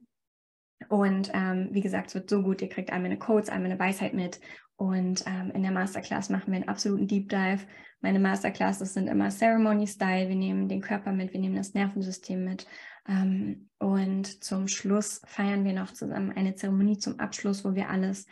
[0.88, 3.80] Und ähm, wie gesagt, es wird so gut, ihr kriegt einmal eine Codes, einmal eine
[3.80, 4.40] Weisheit mit.
[4.76, 7.66] Und ähm, in der Masterclass machen wir einen absoluten Deep Dive.
[8.02, 10.28] Meine Masterclasses sind immer Ceremony-Style.
[10.28, 12.66] Wir nehmen den Körper mit, wir nehmen das Nervensystem mit.
[13.08, 18.26] Ähm, und zum Schluss feiern wir noch zusammen eine Zeremonie zum Abschluss, wo wir alles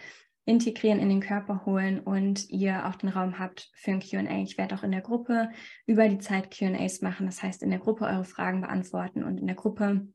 [0.47, 4.43] integrieren, in den Körper holen und ihr auch den Raum habt für ein QA.
[4.43, 5.51] Ich werde auch in der Gruppe
[5.87, 7.27] über die Zeit QAs machen.
[7.27, 10.07] Das heißt, in der Gruppe eure Fragen beantworten und in der Gruppe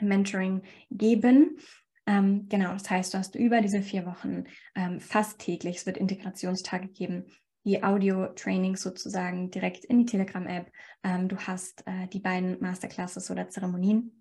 [0.00, 1.58] Mentoring geben.
[2.06, 4.44] Ähm, genau, das heißt, du hast über diese vier Wochen
[4.74, 7.26] ähm, fast täglich, es wird Integrationstage geben,
[7.64, 10.72] die Audio-Trainings sozusagen direkt in die Telegram-App.
[11.04, 14.17] Ähm, du hast äh, die beiden Masterclasses oder Zeremonien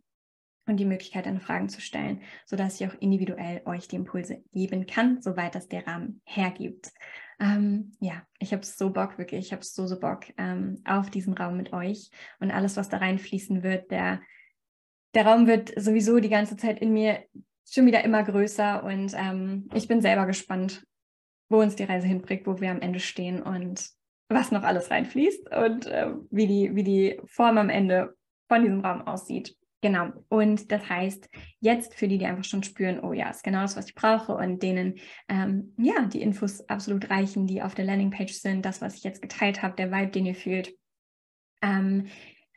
[0.67, 4.85] und die Möglichkeit, deine Fragen zu stellen, sodass ich auch individuell euch die Impulse geben
[4.85, 6.91] kann, soweit das der Rahmen hergibt.
[7.39, 11.33] Ähm, ja, ich habe so Bock, wirklich, ich habe so, so Bock ähm, auf diesen
[11.33, 12.09] Raum mit euch
[12.39, 14.21] und alles, was da reinfließen wird, der
[15.13, 17.23] der Raum wird sowieso die ganze Zeit in mir
[17.67, 20.85] schon wieder immer größer und ähm, ich bin selber gespannt,
[21.49, 23.89] wo uns die Reise hinbringt, wo wir am Ende stehen und
[24.29, 28.15] was noch alles reinfließt und äh, wie, die, wie die Form am Ende
[28.47, 29.55] von diesem Raum aussieht.
[29.81, 30.11] Genau.
[30.27, 33.77] Und das heißt, jetzt für die, die einfach schon spüren, oh ja, ist genau das,
[33.77, 34.95] was ich brauche und denen
[35.29, 39.21] ähm, ja die Infos absolut reichen, die auf der Landingpage sind, das, was ich jetzt
[39.21, 40.73] geteilt habe, der Vibe, den ihr fühlt.
[41.61, 42.07] Ähm,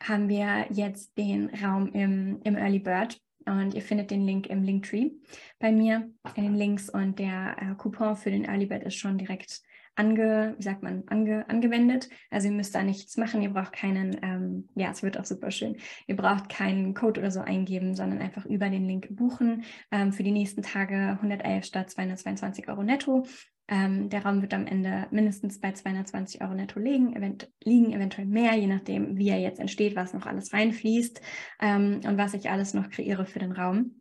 [0.01, 4.63] haben wir jetzt den Raum im, im Early Bird und ihr findet den Link im
[4.63, 5.11] Linktree
[5.59, 9.19] bei mir in den Links und der äh, Coupon für den Early Bird ist schon
[9.19, 9.61] direkt
[10.01, 12.09] ange, wie sagt man, ange, angewendet.
[12.31, 15.51] Also ihr müsst da nichts machen, ihr braucht keinen, ähm, ja, es wird auch super
[15.51, 15.77] schön,
[16.07, 19.63] ihr braucht keinen Code oder so eingeben, sondern einfach über den Link buchen.
[19.91, 23.25] Ähm, für die nächsten Tage 111 statt 222 Euro netto.
[23.67, 28.27] Ähm, der Raum wird am Ende mindestens bei 220 Euro netto liegen, event liegen, eventuell
[28.27, 31.21] mehr, je nachdem, wie er jetzt entsteht, was noch alles reinfließt
[31.61, 34.00] ähm, und was ich alles noch kreiere für den Raum.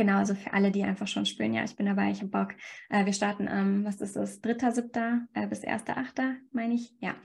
[0.00, 2.54] Genau, also für alle, die einfach schon spüren, ja, ich bin dabei, ich habe Bock.
[2.88, 5.26] Äh, wir starten am, was ist das, 3.7.
[5.34, 6.94] Äh, bis 1.8., meine ich.
[7.00, 7.16] Ja,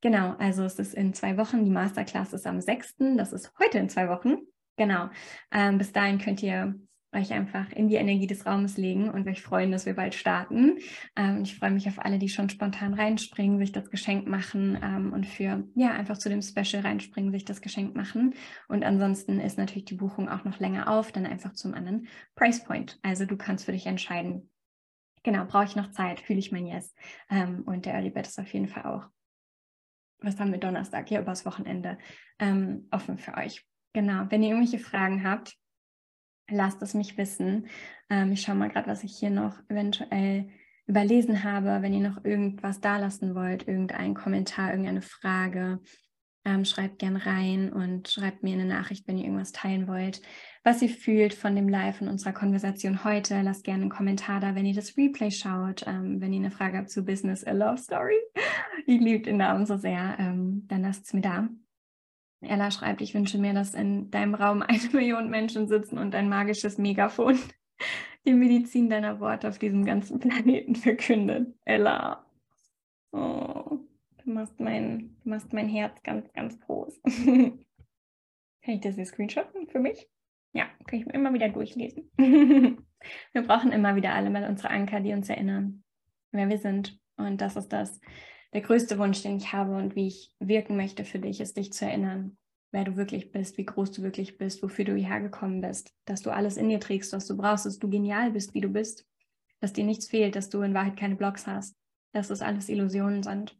[0.00, 1.64] genau, also es ist in zwei Wochen.
[1.64, 4.36] Die Masterclass ist am 6., das ist heute in zwei Wochen.
[4.76, 5.08] Genau,
[5.50, 6.76] ähm, bis dahin könnt ihr
[7.12, 10.78] euch einfach in die Energie des Raumes legen und euch freuen, dass wir bald starten.
[11.16, 15.12] Ähm, ich freue mich auf alle, die schon spontan reinspringen, sich das Geschenk machen ähm,
[15.12, 18.34] und für, ja, einfach zu dem Special reinspringen, sich das Geschenk machen.
[18.68, 22.06] Und ansonsten ist natürlich die Buchung auch noch länger auf, dann einfach zum anderen
[22.36, 22.98] Price Point.
[23.02, 24.48] Also du kannst für dich entscheiden,
[25.22, 26.94] genau, brauche ich noch Zeit, fühle ich mein Yes.
[27.28, 29.06] Ähm, und der Early Bed ist auf jeden Fall auch,
[30.20, 31.98] was haben wir Donnerstag, ja, übers Wochenende
[32.38, 33.66] ähm, offen für euch.
[33.92, 35.56] Genau, wenn ihr irgendwelche Fragen habt,
[36.50, 37.66] lasst es mich wissen.
[38.08, 40.48] Ähm, ich schaue mal gerade, was ich hier noch eventuell
[40.86, 41.82] überlesen habe.
[41.82, 45.80] Wenn ihr noch irgendwas da lassen wollt, irgendein Kommentar, irgendeine Frage,
[46.44, 50.22] ähm, schreibt gern rein und schreibt mir eine Nachricht, wenn ihr irgendwas teilen wollt.
[50.64, 54.54] Was ihr fühlt von dem Live und unserer Konversation heute, lasst gerne einen Kommentar da,
[54.54, 55.84] wenn ihr das Replay schaut.
[55.86, 58.18] Ähm, wenn ihr eine Frage habt zu Business A Love Story,
[58.86, 61.48] ich liebe den Namen so sehr, ähm, dann lasst es mir da.
[62.40, 66.28] Ella schreibt, ich wünsche mir, dass in deinem Raum eine Million Menschen sitzen und ein
[66.28, 67.38] magisches Megafon
[68.26, 71.54] die Medizin deiner Worte auf diesem ganzen Planeten verkündet.
[71.64, 72.26] Ella,
[73.12, 73.78] oh,
[74.22, 77.00] du machst mein, du machst mein Herz ganz, ganz groß.
[77.04, 80.08] kann ich das hier screenshotten für mich?
[80.52, 82.10] Ja, kann ich mir immer wieder durchlesen.
[82.16, 85.84] wir brauchen immer wieder alle mal unsere Anker, die uns erinnern,
[86.32, 86.98] wer wir sind.
[87.16, 88.00] Und das ist das,
[88.52, 91.72] der größte Wunsch, den ich habe und wie ich wirken möchte für dich, ist dich
[91.72, 92.36] zu erinnern,
[92.72, 96.22] wer du wirklich bist, wie groß du wirklich bist, wofür du hierher gekommen bist, dass
[96.22, 99.06] du alles in dir trägst, was du brauchst, dass du genial bist, wie du bist,
[99.60, 101.76] dass dir nichts fehlt, dass du in Wahrheit keine Blocks hast,
[102.12, 103.56] dass das alles Illusionen sind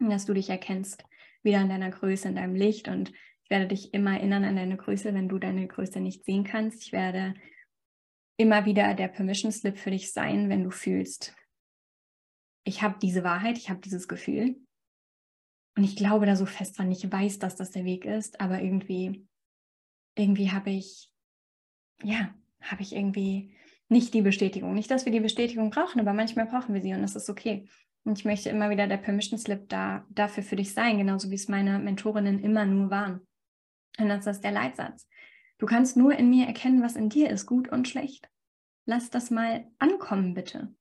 [0.00, 1.04] und dass du dich erkennst,
[1.42, 3.12] wieder in deiner Größe, in deinem Licht und
[3.44, 6.82] ich werde dich immer erinnern an deine Größe, wenn du deine Größe nicht sehen kannst.
[6.82, 7.34] Ich werde
[8.38, 11.36] immer wieder der Permission Slip für dich sein, wenn du fühlst,
[12.64, 14.56] ich habe diese Wahrheit, ich habe dieses Gefühl.
[15.76, 18.62] Und ich glaube da so fest dran, ich weiß, dass das der Weg ist, aber
[18.62, 19.26] irgendwie,
[20.16, 21.12] irgendwie habe ich,
[22.02, 23.54] ja, habe ich irgendwie
[23.88, 24.74] nicht die Bestätigung.
[24.74, 27.68] Nicht, dass wir die Bestätigung brauchen, aber manchmal brauchen wir sie und das ist okay.
[28.04, 31.34] Und ich möchte immer wieder der Permission Slip da, dafür für dich sein, genauso wie
[31.34, 33.26] es meine Mentorinnen immer nur waren.
[33.98, 35.08] Und das ist der Leitsatz.
[35.58, 38.28] Du kannst nur in mir erkennen, was in dir ist, gut und schlecht.
[38.86, 40.74] Lass das mal ankommen, bitte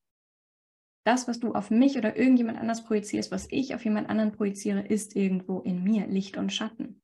[1.04, 4.82] das, was du auf mich oder irgendjemand anders projizierst, was ich auf jemand anderen projiziere,
[4.82, 7.02] ist irgendwo in mir, Licht und Schatten.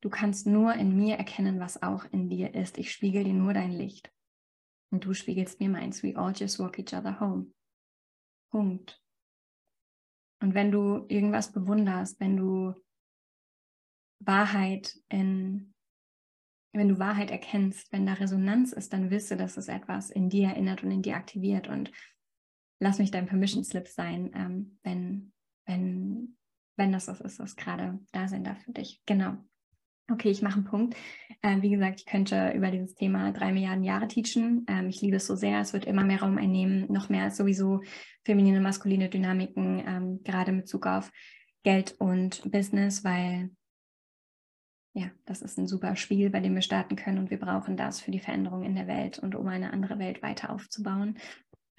[0.00, 2.78] Du kannst nur in mir erkennen, was auch in dir ist.
[2.78, 4.10] Ich spiegel dir nur dein Licht.
[4.92, 6.02] Und du spiegelst mir meins.
[6.02, 7.52] We all just walk each other home.
[8.50, 9.00] Punkt.
[10.42, 12.74] Und wenn du irgendwas bewunderst, wenn du
[14.20, 15.74] Wahrheit in,
[16.72, 20.48] wenn du Wahrheit erkennst, wenn da Resonanz ist, dann wisse, dass es etwas in dir
[20.48, 21.68] erinnert und in dir aktiviert.
[21.68, 21.92] Und
[22.80, 25.32] lass mich dein Permission Slip sein, ähm, wenn,
[25.66, 26.36] wenn,
[26.76, 29.00] wenn das was ist, was gerade da sein darf für dich.
[29.06, 29.36] Genau.
[30.10, 30.96] Okay, ich mache einen Punkt.
[31.42, 34.66] Ähm, wie gesagt, ich könnte über dieses Thema drei Milliarden Jahre teachen.
[34.68, 35.60] Ähm, ich liebe es so sehr.
[35.60, 37.82] Es wird immer mehr Raum einnehmen, noch mehr als sowieso
[38.24, 41.12] feminine, maskuline Dynamiken, ähm, gerade mit Bezug auf
[41.62, 43.50] Geld und Business, weil
[44.92, 48.00] ja, das ist ein super Spiel, bei dem wir starten können und wir brauchen das
[48.00, 51.16] für die Veränderung in der Welt und um eine andere Welt weiter aufzubauen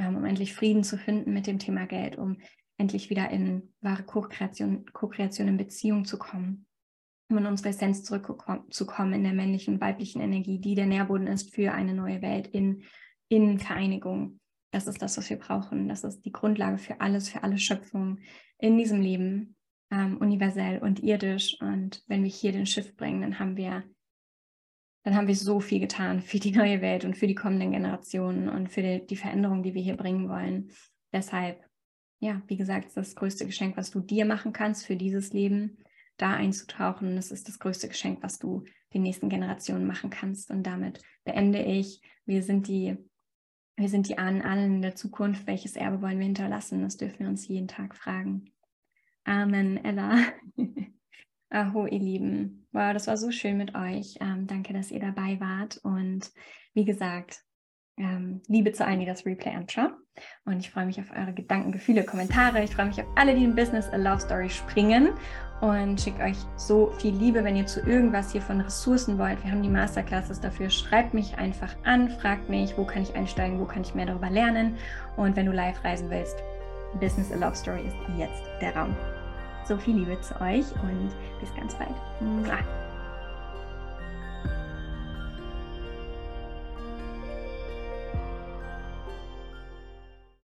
[0.07, 2.37] um endlich Frieden zu finden mit dem Thema Geld, um
[2.77, 6.65] endlich wieder in wahre Co-Kreation, Co-Kreation in Beziehung zu kommen,
[7.29, 11.73] um in unsere Essenz zurückzukommen in der männlichen weiblichen Energie, die der Nährboden ist für
[11.73, 12.83] eine neue Welt in,
[13.29, 14.39] in Vereinigung.
[14.71, 15.87] Das ist das, was wir brauchen.
[15.87, 18.19] Das ist die Grundlage für alles, für alle Schöpfungen
[18.57, 19.55] in diesem Leben,
[19.91, 21.57] ähm, universell und irdisch.
[21.59, 23.83] Und wenn wir hier den Schiff bringen, dann haben wir
[25.03, 28.49] dann haben wir so viel getan für die neue Welt und für die kommenden Generationen
[28.49, 30.71] und für die, die Veränderung, die wir hier bringen wollen.
[31.11, 31.63] Deshalb,
[32.19, 35.77] ja, wie gesagt, ist das größte Geschenk, was du dir machen kannst für dieses Leben,
[36.17, 37.15] da einzutauchen.
[37.15, 38.63] Das ist das größte Geschenk, was du
[38.93, 40.51] den nächsten Generationen machen kannst.
[40.51, 42.01] Und damit beende ich.
[42.25, 42.95] Wir sind die,
[43.77, 45.47] wir sind die Ahnen allen in der Zukunft.
[45.47, 46.83] Welches Erbe wollen wir hinterlassen?
[46.83, 48.51] Das dürfen wir uns jeden Tag fragen.
[49.23, 50.17] Amen, Ella.
[51.51, 52.65] Aho, ihr Lieben.
[52.71, 54.17] Wow, das war so schön mit euch.
[54.21, 55.79] Ähm, danke, dass ihr dabei wart.
[55.83, 56.31] Und
[56.73, 57.43] wie gesagt,
[57.97, 59.93] ähm, Liebe zu allen, die das Replay anschauen.
[60.45, 62.63] Und ich freue mich auf eure Gedanken, Gefühle, Kommentare.
[62.63, 65.09] Ich freue mich auf alle, die in Business a Love Story springen
[65.59, 69.43] und schicke euch so viel Liebe, wenn ihr zu irgendwas hier von Ressourcen wollt.
[69.43, 70.69] Wir haben die Masterclasses dafür.
[70.69, 74.29] Schreibt mich einfach an, fragt mich, wo kann ich einsteigen, wo kann ich mehr darüber
[74.29, 74.77] lernen.
[75.17, 76.37] Und wenn du live reisen willst,
[76.99, 78.95] Business a Love Story ist jetzt der Raum.
[79.63, 81.95] So viel Liebe zu euch und bis ganz bald.